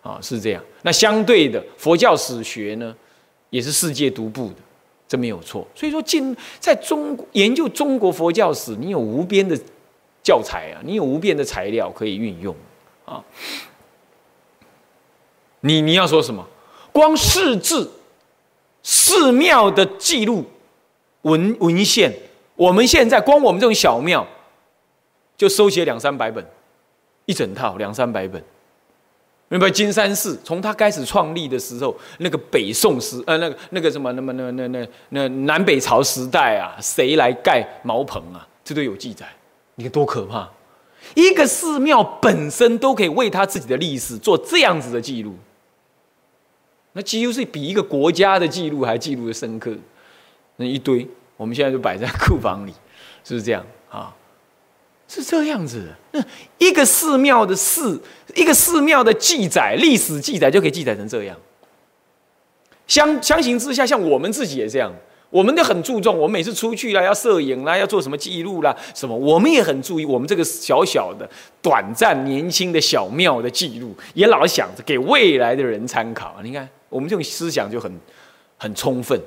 [0.02, 0.60] 啊，是这样。
[0.82, 2.92] 那相对的，佛教史学呢，
[3.50, 4.56] 也是世界独步的，
[5.06, 5.64] 这没有错。
[5.76, 9.56] 所以说，进在中国研究中国佛教史，你有无边的
[10.24, 12.52] 教材啊，你有无边的材料可以运用
[13.04, 13.22] 啊。
[15.66, 16.46] 你你要说什么？
[16.92, 17.90] 光寺志、
[18.82, 20.44] 寺庙的记录
[21.22, 22.14] 文文献，
[22.54, 24.26] 我们现在光我们这种小庙，
[25.36, 26.44] 就收写两三百本，
[27.24, 28.42] 一整套两三百本。
[29.48, 29.70] 明白？
[29.70, 38.46] 金山寺从它开始创立的时候，那个北宋时，呃，那个那个什么，那么那那那那南北朝时代啊，谁来盖茅棚啊？
[38.64, 39.26] 这都有记载。
[39.76, 40.50] 你看多可怕！
[41.14, 45.36] 一个寺庙本身都可以为他自己的历史做这样子的记录。
[46.96, 49.70] 那几乎是比一个国家的记录还记录的深刻，
[50.56, 52.72] 那一堆，我们现在就摆在库房里，
[53.22, 54.16] 是不是这样啊？
[55.06, 55.94] 是这样子的。
[56.12, 56.24] 那
[56.56, 58.02] 一个寺庙的寺，
[58.34, 61.36] 一个寺庙的记载，历史记载就可以记载成这样。
[62.86, 64.90] 相相形之下，像我们自己也这样，
[65.28, 71.28] 我们都很注重，我们每次出去啦，要摄影啦，要做什么记录啦，什么，我们也很注意我们这个小小的、
[71.60, 76.34] 短暂、年轻的小庙的记录，也老想着给未来的人参考。
[76.42, 76.66] 你看。
[76.88, 78.00] 我们这种思想就很
[78.56, 79.20] 很充分，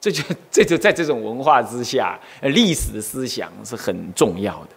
[0.00, 4.68] 这就 这就在这种文化之下，历史的思想是很重要的。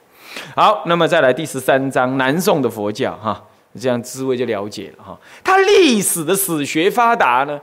[0.55, 3.43] 好，那么再来第十三章南宋的佛教哈，
[3.79, 5.19] 这样滋味就了解了哈。
[5.43, 7.59] 它历史的史学发达呢？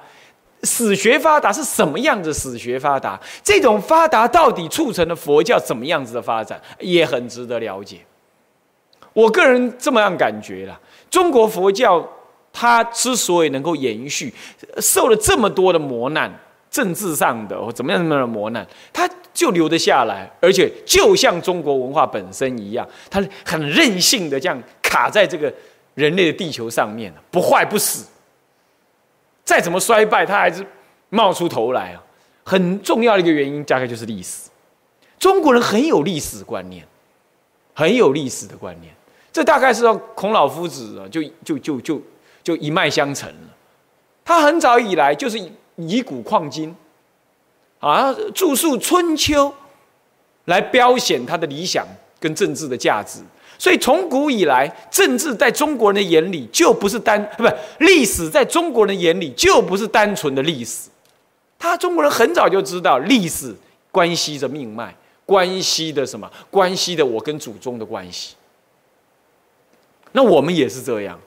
[0.62, 2.32] 史学发达是什么样子？
[2.32, 7.98] 史学发达这种发达到底促成了佛教怎么样子的发展，也很值得了解。
[9.12, 12.08] 我个人这么样感觉了，中国佛教
[12.54, 14.32] 它之所以能够延续，
[14.78, 16.32] 受了这么多的磨难，
[16.70, 25.52] 政治上的或怎么样怎么样的磨难，它就留得下来，而且就像中国文化本身一样，它很任性的这样卡在这个
[25.94, 28.06] 人类的地球上面不坏不死。
[29.44, 30.64] 再怎么衰败，它还是
[31.10, 32.02] 冒出头来啊！
[32.44, 34.48] 很重要的一个原因，大概就是历史。
[35.18, 36.86] 中国人很有历史观念，
[37.74, 38.94] 很有历史的观念。
[39.32, 42.00] 这大概是让孔老夫子啊，就就就就
[42.44, 43.48] 就一脉相承了。
[44.24, 45.36] 他很早以来就是
[45.76, 46.72] 以古况今，
[47.80, 49.48] 啊，著述《春秋》
[50.44, 51.84] 来标显他的理想
[52.20, 53.20] 跟政治的价值。
[53.56, 57.44] 所以从古以来，政治在中国人的眼里就不是单，不，
[57.78, 60.90] 历史在中国人的眼里就不是单纯的历史。
[61.58, 63.54] 他中国人很早就知道，历史
[63.92, 66.30] 关系着命脉，关系的什么？
[66.50, 68.34] 关系的我跟祖宗的关系。
[70.12, 71.18] 那我们也是这样。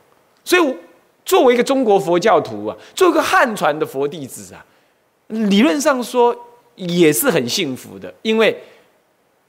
[0.44, 0.76] 所以
[1.28, 4.66] 作为一个中国佛教徒啊，做一个汉传的佛弟子啊，
[5.28, 6.34] 理论上说
[6.76, 8.58] 也是很幸福的，因为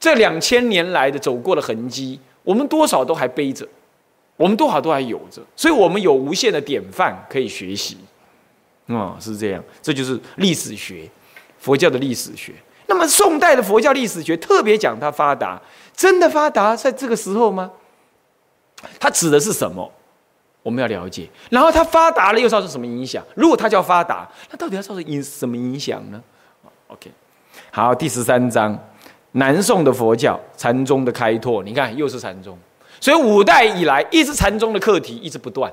[0.01, 2.19] 这两千年来的走过的痕迹。
[2.43, 3.69] 我们多少都还背着，
[4.35, 7.99] 我们多少都还有着，所以我们有无限的典范可以学习，
[8.87, 11.09] 啊，是这样，这就是历史学，
[11.59, 12.55] 佛教的历史学。
[12.87, 15.61] 那么宋代的佛教历史学特别讲它发达，
[15.95, 17.71] 真的发达在这个时候吗？
[18.99, 19.93] 它指的是什么？
[20.69, 21.27] 我们要了解。
[21.49, 23.25] 然后它发达了又造成什么影响？
[23.35, 26.23] 如果它叫发达，那到底要造成影什么影响呢
[26.89, 27.11] ？OK，
[27.71, 28.79] 好，第十三章。
[29.33, 32.59] 南宋的佛教禅宗的开拓，你看又是禅宗，
[33.01, 35.73] 所以五代以来一直禅宗的课题一直不断，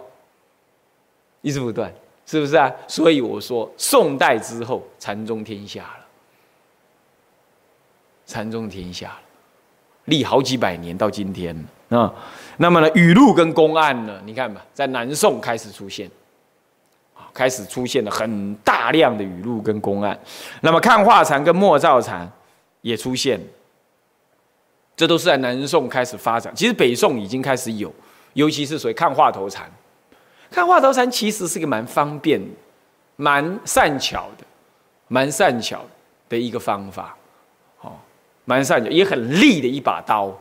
[1.42, 1.92] 一直不断，
[2.26, 2.72] 是不是啊？
[2.88, 6.06] 所以我说宋代之后禅宗天下了，
[8.26, 9.20] 禅宗天下了，
[10.06, 11.56] 历好几百年到今天
[11.90, 12.14] 啊。
[12.58, 14.20] 那么呢，语录跟公案呢？
[14.26, 16.10] 你看吧，在南宋开始出现，
[17.34, 20.18] 开始出现了很大量的语录跟公案。
[20.62, 22.32] 那么看画禅跟默照禅。
[22.82, 23.42] 也出现，
[24.96, 26.56] 这都是在南宋开始发展。
[26.56, 27.92] 其实北宋已经开始有，
[28.34, 29.68] 尤其是所谓看画头禅。
[30.52, 32.40] 看画头禅其实是个蛮方便、
[33.16, 34.46] 蛮善巧的、
[35.08, 35.82] 蛮善巧
[36.30, 37.18] 的一个方法。
[37.82, 37.94] 哦，
[38.44, 40.32] 蛮善巧，也很利的一把刀。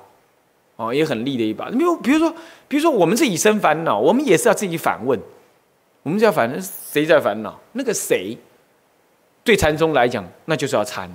[0.76, 1.70] 哦，也很利的一把。
[1.70, 2.34] 比如，比如说，
[2.66, 5.18] 比如说，我们自己生烦恼，我们也是要自己反问。
[6.02, 7.58] 我们就要反问谁在烦恼？
[7.72, 8.36] 那个谁，
[9.42, 11.10] 对禅宗来讲，那就是要参。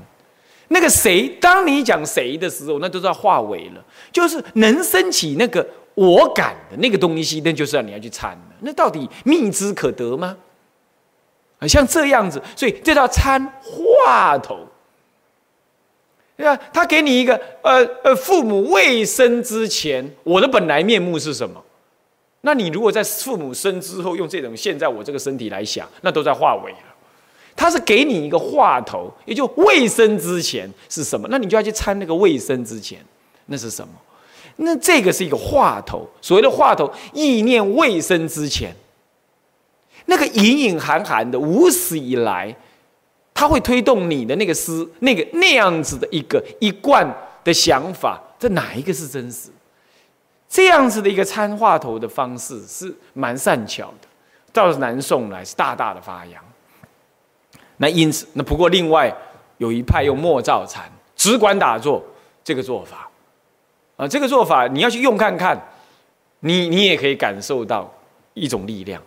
[0.70, 8.56] 那个谁，当你讲谁的时候，那都是要化为了，就是能升起那个我感的那个东西，那就是要你要去参的。
[8.62, 10.38] 那到底蜜汁可得吗？
[11.60, 14.66] 啊，像这样子，所以这叫参话头，
[16.40, 16.58] 对吧？
[16.72, 21.62] 他给你一个呃呃，父母未生之前，我的本来面目是什么？
[22.40, 26.78] 那你如果在父母生之后，用这种现在我这个身体来想，那都在化为了。
[27.58, 31.28] 他是给你一个话头，也就未生之前是什么？
[31.30, 33.00] 那你就要去参那个未生之前，
[33.48, 33.94] 那是什么？
[34.56, 36.10] 那这个是一个话头。
[36.22, 38.74] 所谓的话头，意念未生之前，
[40.06, 42.56] 那个隐隐含含的，无始以来，
[43.40, 47.10] 它会推动你的那个思，那个那样子的一个一贯
[47.42, 49.50] 的想法，这哪一个是真实？
[50.50, 54.08] 这样子的一个参话头的方式是蛮善巧的，
[54.52, 56.44] 到南宋来是大大的发扬。
[57.78, 59.10] 那因此，那不过另外
[59.58, 62.04] 有一派用默照禅，只管打坐
[62.44, 63.10] 这个做法，
[63.96, 65.58] 啊，这个做法你要去用看看，
[66.42, 67.90] 你你也可以感受到
[68.34, 69.02] 一种力量，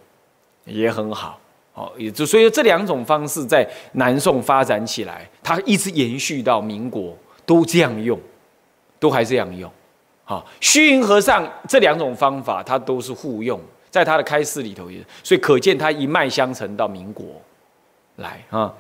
[0.65, 1.39] 也很好，
[1.75, 7.17] 哦，也就所以这两种方式在南宋发展起来，它一直延续到民国
[7.47, 8.21] 都这样用，
[8.99, 9.71] 都还这样用，
[10.25, 13.59] 好，虚云和尚这两种方法它都是互用，
[13.91, 17.27] 在他的开示里头也，所以可见他一脉相承到民国。
[18.17, 18.73] 来啊，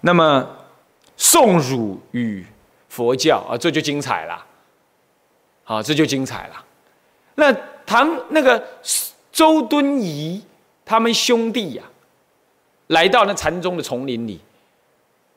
[0.00, 0.44] 那么
[1.16, 2.44] 宋儒与
[2.88, 4.44] 佛教啊，这就精彩了，
[5.62, 6.64] 好，这就精彩了。
[7.36, 7.52] 那
[7.86, 8.60] 唐那个
[9.30, 10.42] 周敦颐
[10.84, 11.84] 他们兄弟呀，
[12.94, 14.40] 来到那禅宗的丛林里，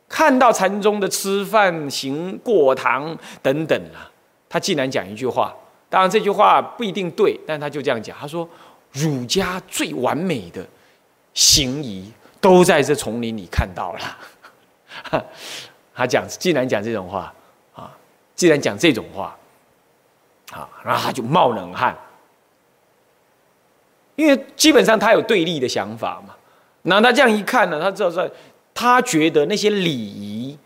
[0.08, 4.10] 看到禅宗的吃饭、行过堂等等啊，
[4.47, 5.53] 他竟然讲一句话，
[5.89, 8.47] 当然这句话不一定对，但他就这样讲，他说
[8.93, 10.66] ：“儒家最完美的
[11.34, 13.99] 行仪。”都在这丛林里看到了，
[15.93, 17.34] 他讲，既然讲这种话
[17.74, 17.91] 啊，
[18.36, 19.36] 既然讲这种话，
[20.51, 21.97] 啊，然后他就冒冷汗，
[24.16, 26.36] 因为基本上他有对立的想法嘛。
[26.90, 28.30] 那他这样一看呢，他知道在
[28.74, 30.58] 他觉得那些礼仪，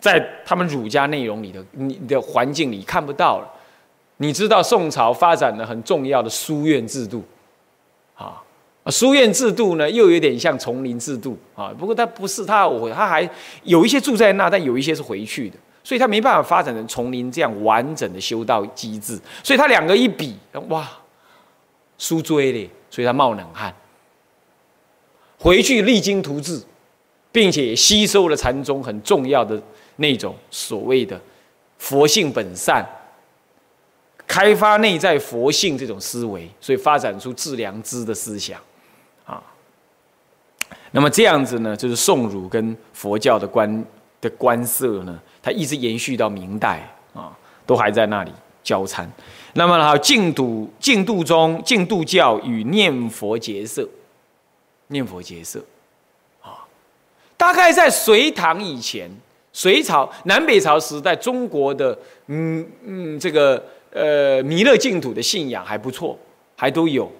[0.00, 3.48] 在他们儒家内容里的你的环境里看不到了。
[4.16, 7.22] 你知道宋朝发展了很重要的书院制度，
[8.16, 8.42] 啊，
[8.88, 11.72] 书院制度呢又有点像丛林制度啊。
[11.78, 13.28] 不过他不是他我他还
[13.62, 19.18] 有一些住在那，但有一些是回去的，所以他没办法发展成丛林这样完整的修道机制。
[19.42, 20.36] 所以他两个一比，
[20.68, 20.86] 哇，
[21.96, 23.72] 书追嘞，所以他冒冷汗。
[25.40, 26.62] 回去励精图治，
[27.32, 29.60] 并且吸收了禅宗很重要的
[29.96, 31.20] 那种所谓的
[31.78, 32.86] 佛性本善。
[34.26, 38.60] 开发内在佛性这种思维，所以发展出致良知的思想，
[39.24, 39.42] 啊，
[40.92, 43.84] 那么这样子呢，就是宋儒跟佛教的关
[44.20, 47.36] 的关涉呢，它一直延续到明代啊，
[47.66, 48.30] 都还在那里
[48.62, 49.10] 交参。
[49.54, 53.88] 那么还有净土净土宗净土教与念佛结社，
[54.90, 55.58] 念佛结社，
[56.40, 56.62] 啊，
[57.36, 59.10] 大概在隋唐以前，
[59.52, 63.60] 隋朝南北朝时代，中国的嗯嗯这个。
[63.92, 66.16] 呃，弥勒净土的信仰还不错，
[66.54, 67.10] 还都有。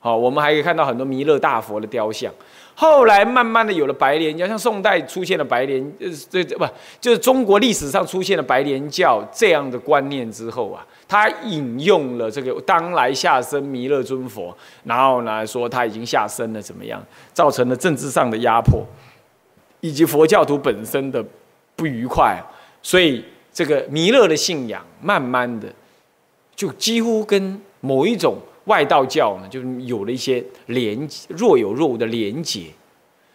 [0.00, 2.34] 好，我们还可以看到很多弥勒大佛的雕像。
[2.78, 6.68] 后来慢慢的有了白莲教，像宋代出现了白莲，呃，这不
[7.00, 14.54] 就是中国历史上出现了白莲教这样的观念之后啊，他引用了这个当来下生弥勒尊佛，
[14.84, 17.02] 然后呢说他已经下生了怎么样，
[17.32, 18.84] 造成了政治上的压迫，
[19.80, 21.24] 以及佛教徒本身的
[21.74, 22.38] 不愉快，
[22.82, 25.66] 所以这个弥勒的信仰慢慢的。
[26.54, 32.66] 就几乎跟某一种外道教呢，就有了一些连若有若无的连结，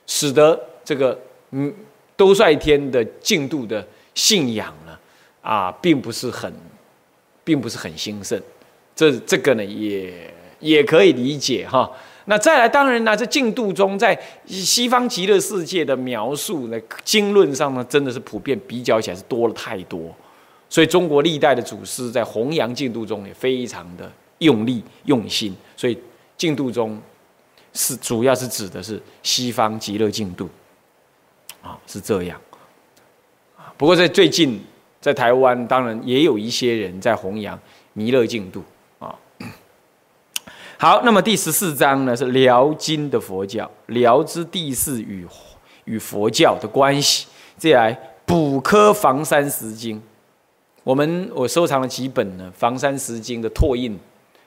[0.08, 1.20] 使得这个
[1.52, 1.74] 嗯
[2.16, 4.98] 兜率天的净度的信仰呢，
[5.42, 6.54] 啊，并不是很，
[7.44, 8.40] 并不是很兴盛。
[8.96, 10.14] 这这个呢，也
[10.60, 11.92] 也可以理解哈。
[12.26, 20.14] 那再来，当然呢，这净度中在西方极乐世界的描述呢，经论上呢，真的是普遍比较起来是多了太多。
[20.70, 24.10] 所以中国历代的祖师在弘扬净土中也非常的
[24.42, 25.98] 用力用心，所以
[26.36, 27.00] 净土中
[27.74, 30.50] 是主要是指的是西方极乐净土，
[31.62, 32.40] 啊是这样，
[33.78, 34.60] 不过在最近
[35.00, 37.58] 在台湾当然也有一些人在弘扬
[37.94, 38.64] 弥勒净土
[39.00, 39.16] 啊。
[40.78, 45.26] 好，那么第十四章呢是辽金的佛教，辽之地势与
[45.86, 47.28] 与佛教的关系，
[47.58, 50.02] 接下来补科房山石经。
[50.84, 52.52] 我们我收藏了几本呢？
[52.58, 53.96] 房山石经的拓印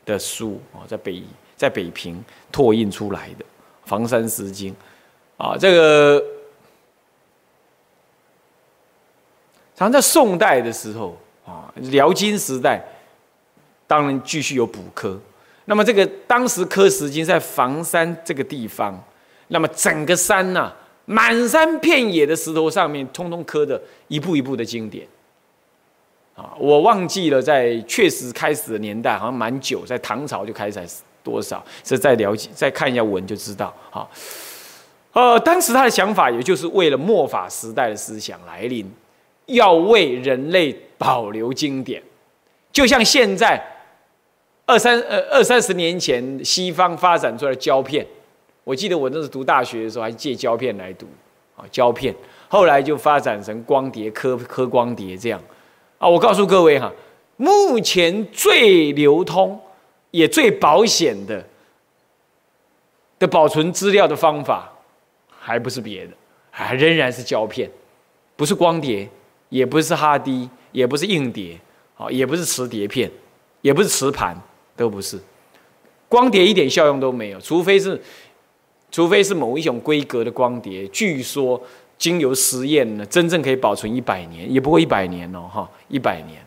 [0.04, 1.22] 的书啊，在北
[1.56, 3.44] 在北平拓印出来的
[3.84, 4.74] 房山石经
[5.36, 6.22] 啊，这个
[9.74, 12.82] 常在宋代的时候啊，辽金时代
[13.86, 15.18] 当然继续有补刻。
[15.66, 19.02] 那么这个当时刻石经在房山这个地方，
[19.48, 20.70] 那么整个山呐，
[21.06, 25.06] 满山遍野的石头上面，通通刻的一步一步的经典。
[26.34, 30.80] 啊，我忘记了，在确实开始的年代好像蛮久，在唐朝就开始
[31.22, 33.72] 多少，这再了解再看一下文就知道。
[33.90, 34.08] 哈，
[35.12, 38.84] 呃，当时他的想法，也就是为了末法时代的思想来临，
[39.46, 42.02] 要为人类保留经典，
[42.72, 43.62] 就像现在
[44.66, 48.04] 二三呃二三十年前西方发展出来的胶片，
[48.64, 51.06] 我记得我那时读大学的时候还借胶片来读，
[51.56, 52.12] 啊，胶片，
[52.48, 55.40] 后来就发展成光碟、刻刻光碟这样。
[55.98, 56.92] 啊，我告诉各位哈，
[57.36, 59.58] 目前最流通
[60.10, 61.42] 也最保险的
[63.18, 64.70] 的保存资料的方法，
[65.28, 66.12] 还不是别的，
[66.50, 67.70] 还仍然是胶片，
[68.36, 69.08] 不是光碟，
[69.48, 71.58] 也不是哈迪，也不是硬碟，
[71.96, 73.10] 啊，也不是磁碟片，
[73.62, 74.36] 也不是磁盘，
[74.76, 75.18] 都不是。
[76.08, 78.00] 光碟一点效用都没有，除非是，
[78.90, 81.60] 除非是某一种规格的光碟，据说。
[82.04, 86.38] 经由实验呢，真正可以保存一百年，也不过一百年哦，哈，一百年，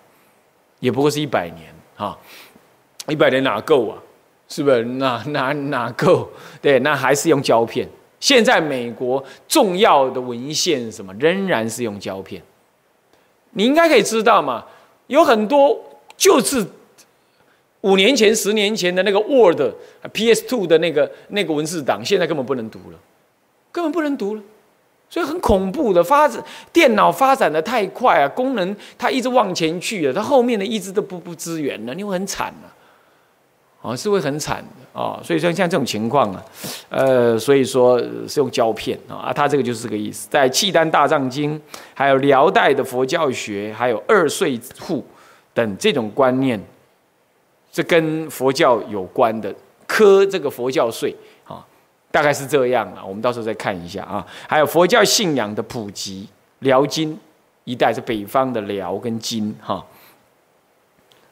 [0.80, 2.16] 也不过是一百年，哈，
[3.08, 3.98] 一百年哪够啊？
[4.48, 4.84] 是不是？
[4.84, 6.30] 哪哪哪够？
[6.62, 7.90] 对，那还是用胶片。
[8.20, 12.40] 现在美国重要的文献什么，仍然是用胶片。
[13.54, 14.64] 你应该可以知道嘛，
[15.08, 15.76] 有很多
[16.16, 16.64] 就是
[17.82, 19.60] 五年前、十年前的那个 Word、
[20.14, 23.00] PS Two 的那个那个文字档，现在根本不能读了，
[23.72, 24.42] 根本不能读了。
[25.10, 26.44] 所以很恐怖的发展，
[26.74, 35.18] 电脑发展的太快啊，功能它一直往前去啊，它后面的一直都不不支援了，你会很惨的，啊，是会很惨的啊。
[35.24, 36.46] 所以说像这种情况啊，
[36.90, 37.98] 呃，所以说
[38.28, 40.28] 是用胶片啊，它这个就是这个意思。
[40.30, 41.60] 在契丹大藏经，
[41.94, 45.06] 还有辽代的佛教学，还有二岁户
[45.54, 46.62] 等这种观念，
[47.72, 49.56] 这跟佛教有关的
[49.88, 51.16] 科这个佛教税，
[52.18, 53.06] 大概是这样了。
[53.06, 54.26] 我们到时候再看一下啊。
[54.48, 56.28] 还有佛教信仰的普及，
[56.60, 57.16] 辽金
[57.64, 59.86] 一带是北方的辽跟金哈，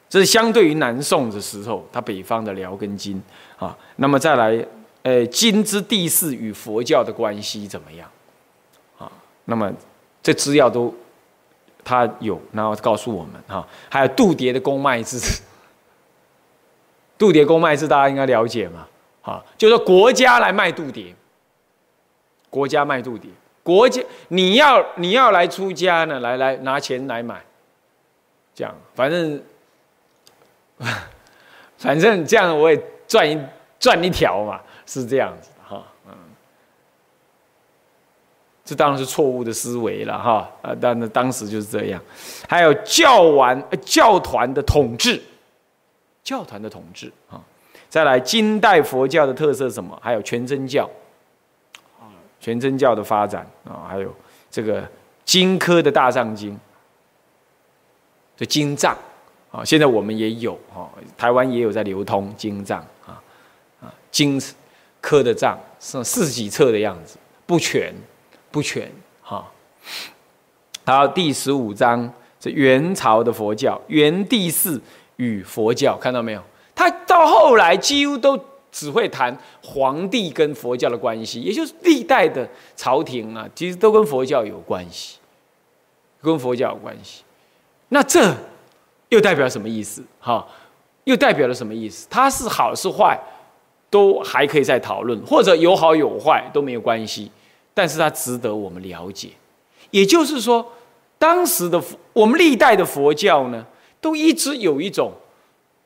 [0.08, 3.20] 这是相对于南宋的时候，它北方的辽跟金
[3.58, 3.76] 啊。
[3.96, 4.64] 那么再来，
[5.02, 8.08] 呃，金之地势与佛教的关系怎么样
[8.96, 9.10] 啊？
[9.46, 9.72] 那么
[10.22, 10.94] 这资料都。
[11.88, 15.40] 他有，然后告诉我们哈，还有度牒的公卖制，
[17.16, 18.88] 度牒公卖制大家应该了解嘛，
[19.26, 21.12] 啊，就是国家来卖度牒，
[22.48, 23.28] 国家卖度牒，
[23.62, 27.44] 国家你要你要来出家呢，来来拿钱来买，
[28.54, 29.42] 这样，反正
[31.76, 33.38] 反正这样我也赚一
[33.78, 36.14] 赚一条嘛，是这样子哈，嗯。
[38.64, 40.74] 这当然是错误的思维了哈啊！
[40.80, 42.02] 但那当时就是这样。
[42.48, 45.22] 还有教完教团的统治，
[46.24, 47.40] 教团的统治啊。
[47.96, 49.98] 再来，金代佛教的特色什么？
[50.02, 50.84] 还有全真教
[51.98, 54.14] 啊，全真教的发展啊，还有
[54.50, 54.86] 这个
[55.24, 56.60] 金科的大藏经，
[58.36, 58.94] 这金藏
[59.50, 60.86] 啊，现在我们也有哈，
[61.16, 63.16] 台湾也有在流通金藏啊
[63.80, 64.38] 啊，金
[65.00, 67.16] 科的藏是四几册的样子，
[67.46, 67.94] 不全。
[68.50, 68.92] 不全
[69.22, 69.50] 哈，
[70.84, 74.78] 好，第十五章是元朝的佛教，元帝寺
[75.16, 76.42] 与佛教，看到没有？
[76.76, 78.38] 他到后来几乎都
[78.70, 85.16] 只会谈皇帝跟佛教的关系，也就是历代的朝廷啊，其实都跟佛教有关系，
[86.22, 87.24] 跟佛教有关系。
[87.88, 88.34] 那这
[89.08, 90.04] 又代表什么意思？
[90.20, 90.46] 哈，
[91.04, 92.06] 又代表了什么意思？
[92.10, 93.18] 它是好是坏，
[93.88, 97.30] 都还可以再讨论，或者有好有坏都没有关系。
[97.72, 99.28] 但是它值得我们了解，
[99.90, 100.66] 也就是说，
[101.18, 103.64] 当时的我们历代的佛教呢，
[104.00, 105.12] 都一直有一种，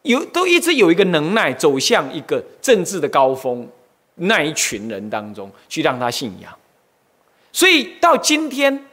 [0.03, 3.68] 有都一直有一个能耐走向一个政治的高峰，
[4.14, 6.53] 那一群人当中去让他信仰，
[7.53, 8.86] 所以到今天，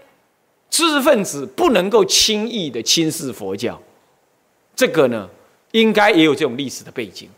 [0.70, 3.82] 知识分子不能够轻易的轻视佛教，
[4.76, 5.30] 这个呢，
[5.72, 7.30] 应该也有这种历史的背景，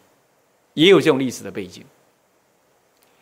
[0.74, 1.84] 也有这种历史的背景。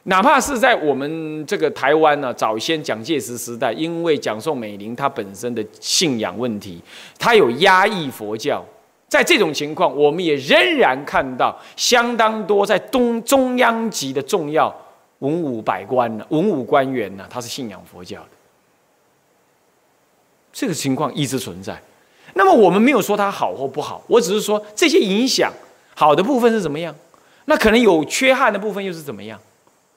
[0.03, 6.81] 哪怕是在我们这个台湾呢，早先蒋介石时代，因为蒋宋美龄她本身的信仰问题，
[7.19, 8.63] 她有压抑佛教，
[9.07, 14.73] 在这种情况，我们也仍然看到相当多在东中央级的重要
[15.19, 18.29] 文武百官呢，文武官员呢，他是信仰佛教的，
[20.51, 21.81] 这个情况一直存在。
[22.33, 25.51] 那么我们没有说它好或不好，我只是说这些影响
[25.95, 26.93] 好的部分是怎么样，
[27.45, 29.39] 那可能有缺憾的部分又是怎么样。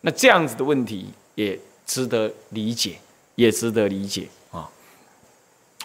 [0.02, 2.96] 那这样子的问题也值得理解，
[3.34, 4.70] 也值得理解啊！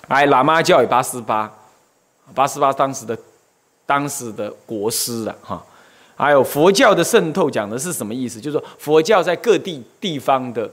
[0.07, 1.51] 来，喇嘛教也八思巴，
[2.33, 3.17] 八思巴当时的
[3.85, 5.65] 当时的国师啊，哈，
[6.15, 8.41] 还有佛教的渗透，讲的是什么意思？
[8.41, 10.69] 就是说佛教在各地地方的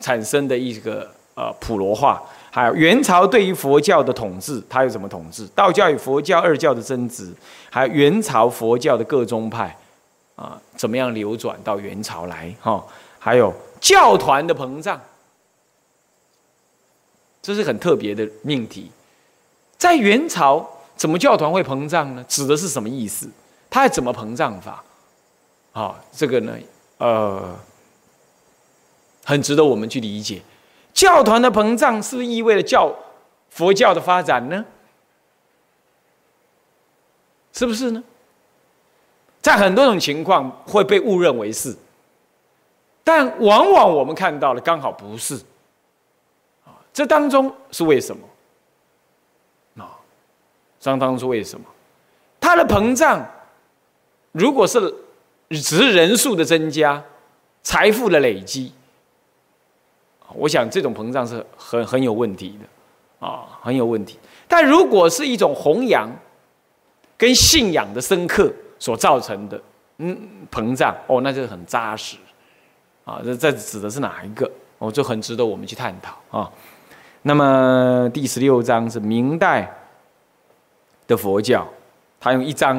[0.00, 5.46] 产生的一个呃普罗化，还有元朝对于佛教的统治，它有什么统治？
[5.48, 7.32] 道教与佛教二教的争执，
[7.70, 9.76] 还有元朝佛教的各宗派。
[10.36, 12.54] 啊，怎么样流转到元朝来？
[12.60, 12.84] 哈，
[13.18, 15.00] 还有教团的膨胀，
[17.40, 18.90] 这是很特别的命题。
[19.78, 20.66] 在元朝，
[20.96, 22.24] 怎么教团会膨胀呢？
[22.28, 23.30] 指的是什么意思？
[23.68, 24.82] 它怎么膨胀法？
[25.72, 26.56] 啊，这个呢，
[26.98, 27.54] 呃，
[29.24, 30.40] 很值得我们去理解。
[30.94, 32.90] 教团的膨胀是不是意味着教
[33.50, 34.64] 佛教的发展呢？
[37.52, 38.02] 是不是呢？
[39.42, 41.76] 在很多种情况会被误认为是，
[43.04, 45.36] 但往往我们看到的刚好不是，
[46.64, 48.26] 啊，这当中是为什么？
[50.90, 51.66] 啊，这当中为什么？
[52.40, 53.24] 它的膨胀，
[54.32, 54.94] 如果是
[55.50, 57.02] 只是人数的增加，
[57.62, 58.72] 财富的累积，
[60.34, 64.18] 我想这种膨胀是很很有问题的，啊，很有问题。
[64.46, 66.08] 但如果是一种弘扬
[67.16, 68.52] 跟信仰的深刻。
[68.78, 69.58] 所造成的
[69.96, 70.14] 嗯
[70.52, 72.18] 膨胀哦，那就很扎实
[73.06, 73.22] 啊。
[73.24, 74.46] 这这指的是哪一个？
[74.76, 76.52] 哦，就很值得我们去探讨啊。
[77.22, 79.74] 那么第十六章是明代
[81.06, 81.66] 的佛教，
[82.20, 82.78] 他用一章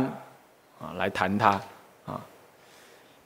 [0.79, 1.49] 啊来谈它
[2.05, 2.19] 啊。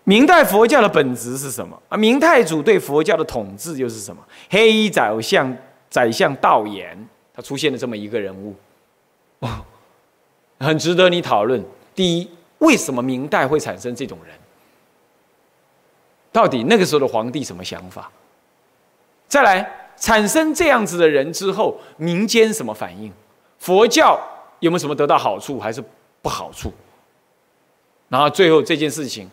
[0.04, 1.98] 明代佛教的本质是什么啊？
[1.98, 4.22] 明太祖对佛教的统治又是什么？
[4.50, 5.56] 黑衣宰相
[5.90, 6.96] 宰相道衍，
[7.34, 8.56] 他出现了这么一个人物，
[9.40, 9.66] 哦
[10.60, 11.64] 很值得你讨论。
[11.96, 12.30] 第一。
[12.62, 14.36] 为什么明代会产生这种人？
[16.32, 18.12] 到底那个时候的皇帝什么想法？
[19.28, 23.12] 再来，产生这样子的人之后，民间什么反应？
[23.58, 24.22] 佛教
[24.62, 25.84] 有没有什么得到好处，还是
[26.22, 26.72] 不好处？
[28.08, 29.30] 然后最后这件事情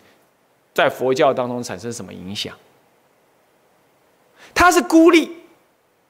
[0.74, 2.52] 在佛教当中产生什么影响？
[4.52, 5.30] 它是孤立，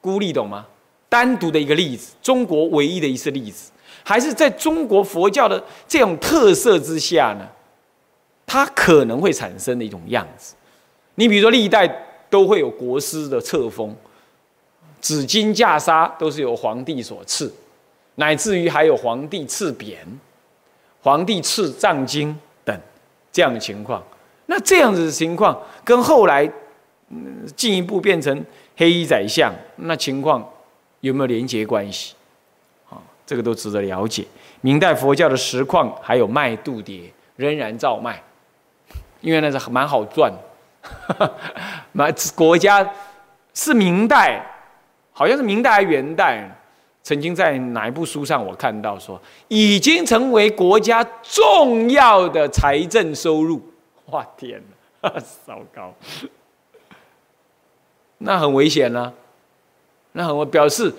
[0.01, 0.65] 孤立懂吗？
[1.07, 3.71] 单独的一个例子，中国唯一的一次例子，
[4.03, 7.47] 还是在中国佛教的这种特色之下呢？
[8.45, 10.55] 它可能会产生的一种样子。
[11.15, 11.87] 你比如说，历代
[12.29, 13.95] 都会有国师的册封，
[15.01, 17.53] 紫金袈裟都是由皇帝所赐，
[18.19, 19.95] 乃至于还有皇帝赐匾、
[21.01, 22.77] 皇帝赐藏经等
[23.31, 24.03] 这样的情况。
[24.47, 26.49] 那这样子的情况，跟后来
[27.55, 28.45] 进一步变成
[28.75, 30.45] 黑衣宰相，那情况
[30.99, 32.13] 有没有连结关系？
[32.89, 34.25] 啊，这个都值得了解。
[34.59, 38.21] 明代佛教的实况还有卖度牒，仍然照卖，
[39.21, 40.33] 因为那是蛮好赚。
[41.93, 42.85] 蛮国家
[43.53, 44.45] 是明代，
[45.13, 46.49] 好像是明代还是元代，
[47.09, 53.59] 曾经在哪一部书上我看到说，已经成为国家重要的财政收入。
[54.11, 54.61] 哇天
[55.01, 55.09] 哪，
[55.43, 55.91] 糟糕！
[58.19, 59.11] 那很危险呢，
[60.11, 60.93] 那很表示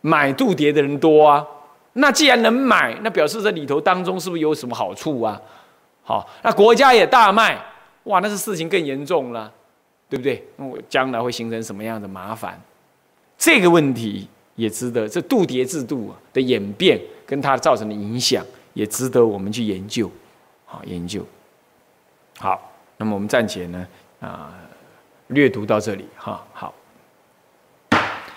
[0.00, 1.46] 买度牒的人多啊。
[1.92, 5.38] 那既然能买，那表示这里头当中是不是有什么好处啊？
[6.04, 7.62] 好，那国家也大卖，
[8.04, 9.52] 哇，那是事情更严重了，
[10.08, 10.42] 对不对？
[10.56, 12.58] 那我将来会形成什么样的麻烦？
[13.36, 14.26] 这个问题
[14.58, 18.44] 也值得这度牒制度的演变跟它造成的影响，
[18.74, 20.10] 也值得我们去研究，
[20.66, 21.24] 好研究。
[22.38, 23.86] 好，那么我们暂且呢
[24.18, 24.52] 啊
[25.28, 26.44] 略读到这里哈。
[26.52, 26.74] 好，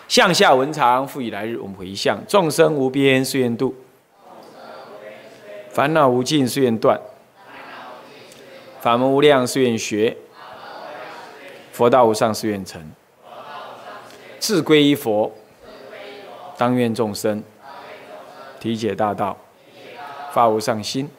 [0.08, 2.20] 向下文长复以来日，我们回向。
[2.28, 3.74] 众生无边誓愿度，
[5.72, 7.02] 烦恼无尽誓愿断，
[8.80, 10.16] 法门无量誓愿学，
[11.72, 12.80] 佛道无上誓愿成，
[14.40, 15.32] 自归依佛，
[16.62, 17.42] 当愿众生
[18.60, 19.36] 体解大道，
[20.32, 21.10] 发无上心，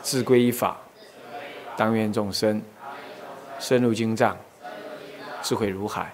[0.00, 0.78] 自归依法。
[1.76, 2.62] 当愿众生
[3.58, 4.34] 深入经藏，
[5.42, 6.04] 智慧如海；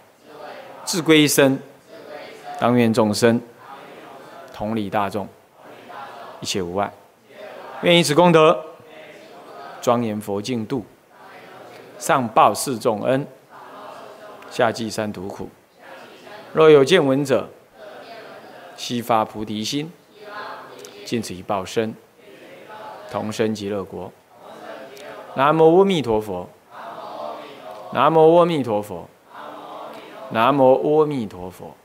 [0.84, 1.56] 智归一生。
[2.58, 3.40] 当愿众生
[4.52, 5.28] 同理大众，
[6.40, 6.92] 一切无碍。
[7.82, 8.60] 愿以此功德，
[9.80, 10.84] 庄严佛净土，
[11.96, 13.24] 上报四重恩，
[14.50, 15.48] 下济三途苦。
[16.52, 17.48] 若有见闻者，
[18.78, 19.92] 悉发菩提心，
[21.04, 21.92] 尽此一报身，
[23.10, 24.10] 同生极乐国。
[25.34, 26.48] 南无阿弥陀佛。
[27.92, 29.08] 南无阿弥陀佛。
[30.30, 31.76] 南无阿弥陀佛。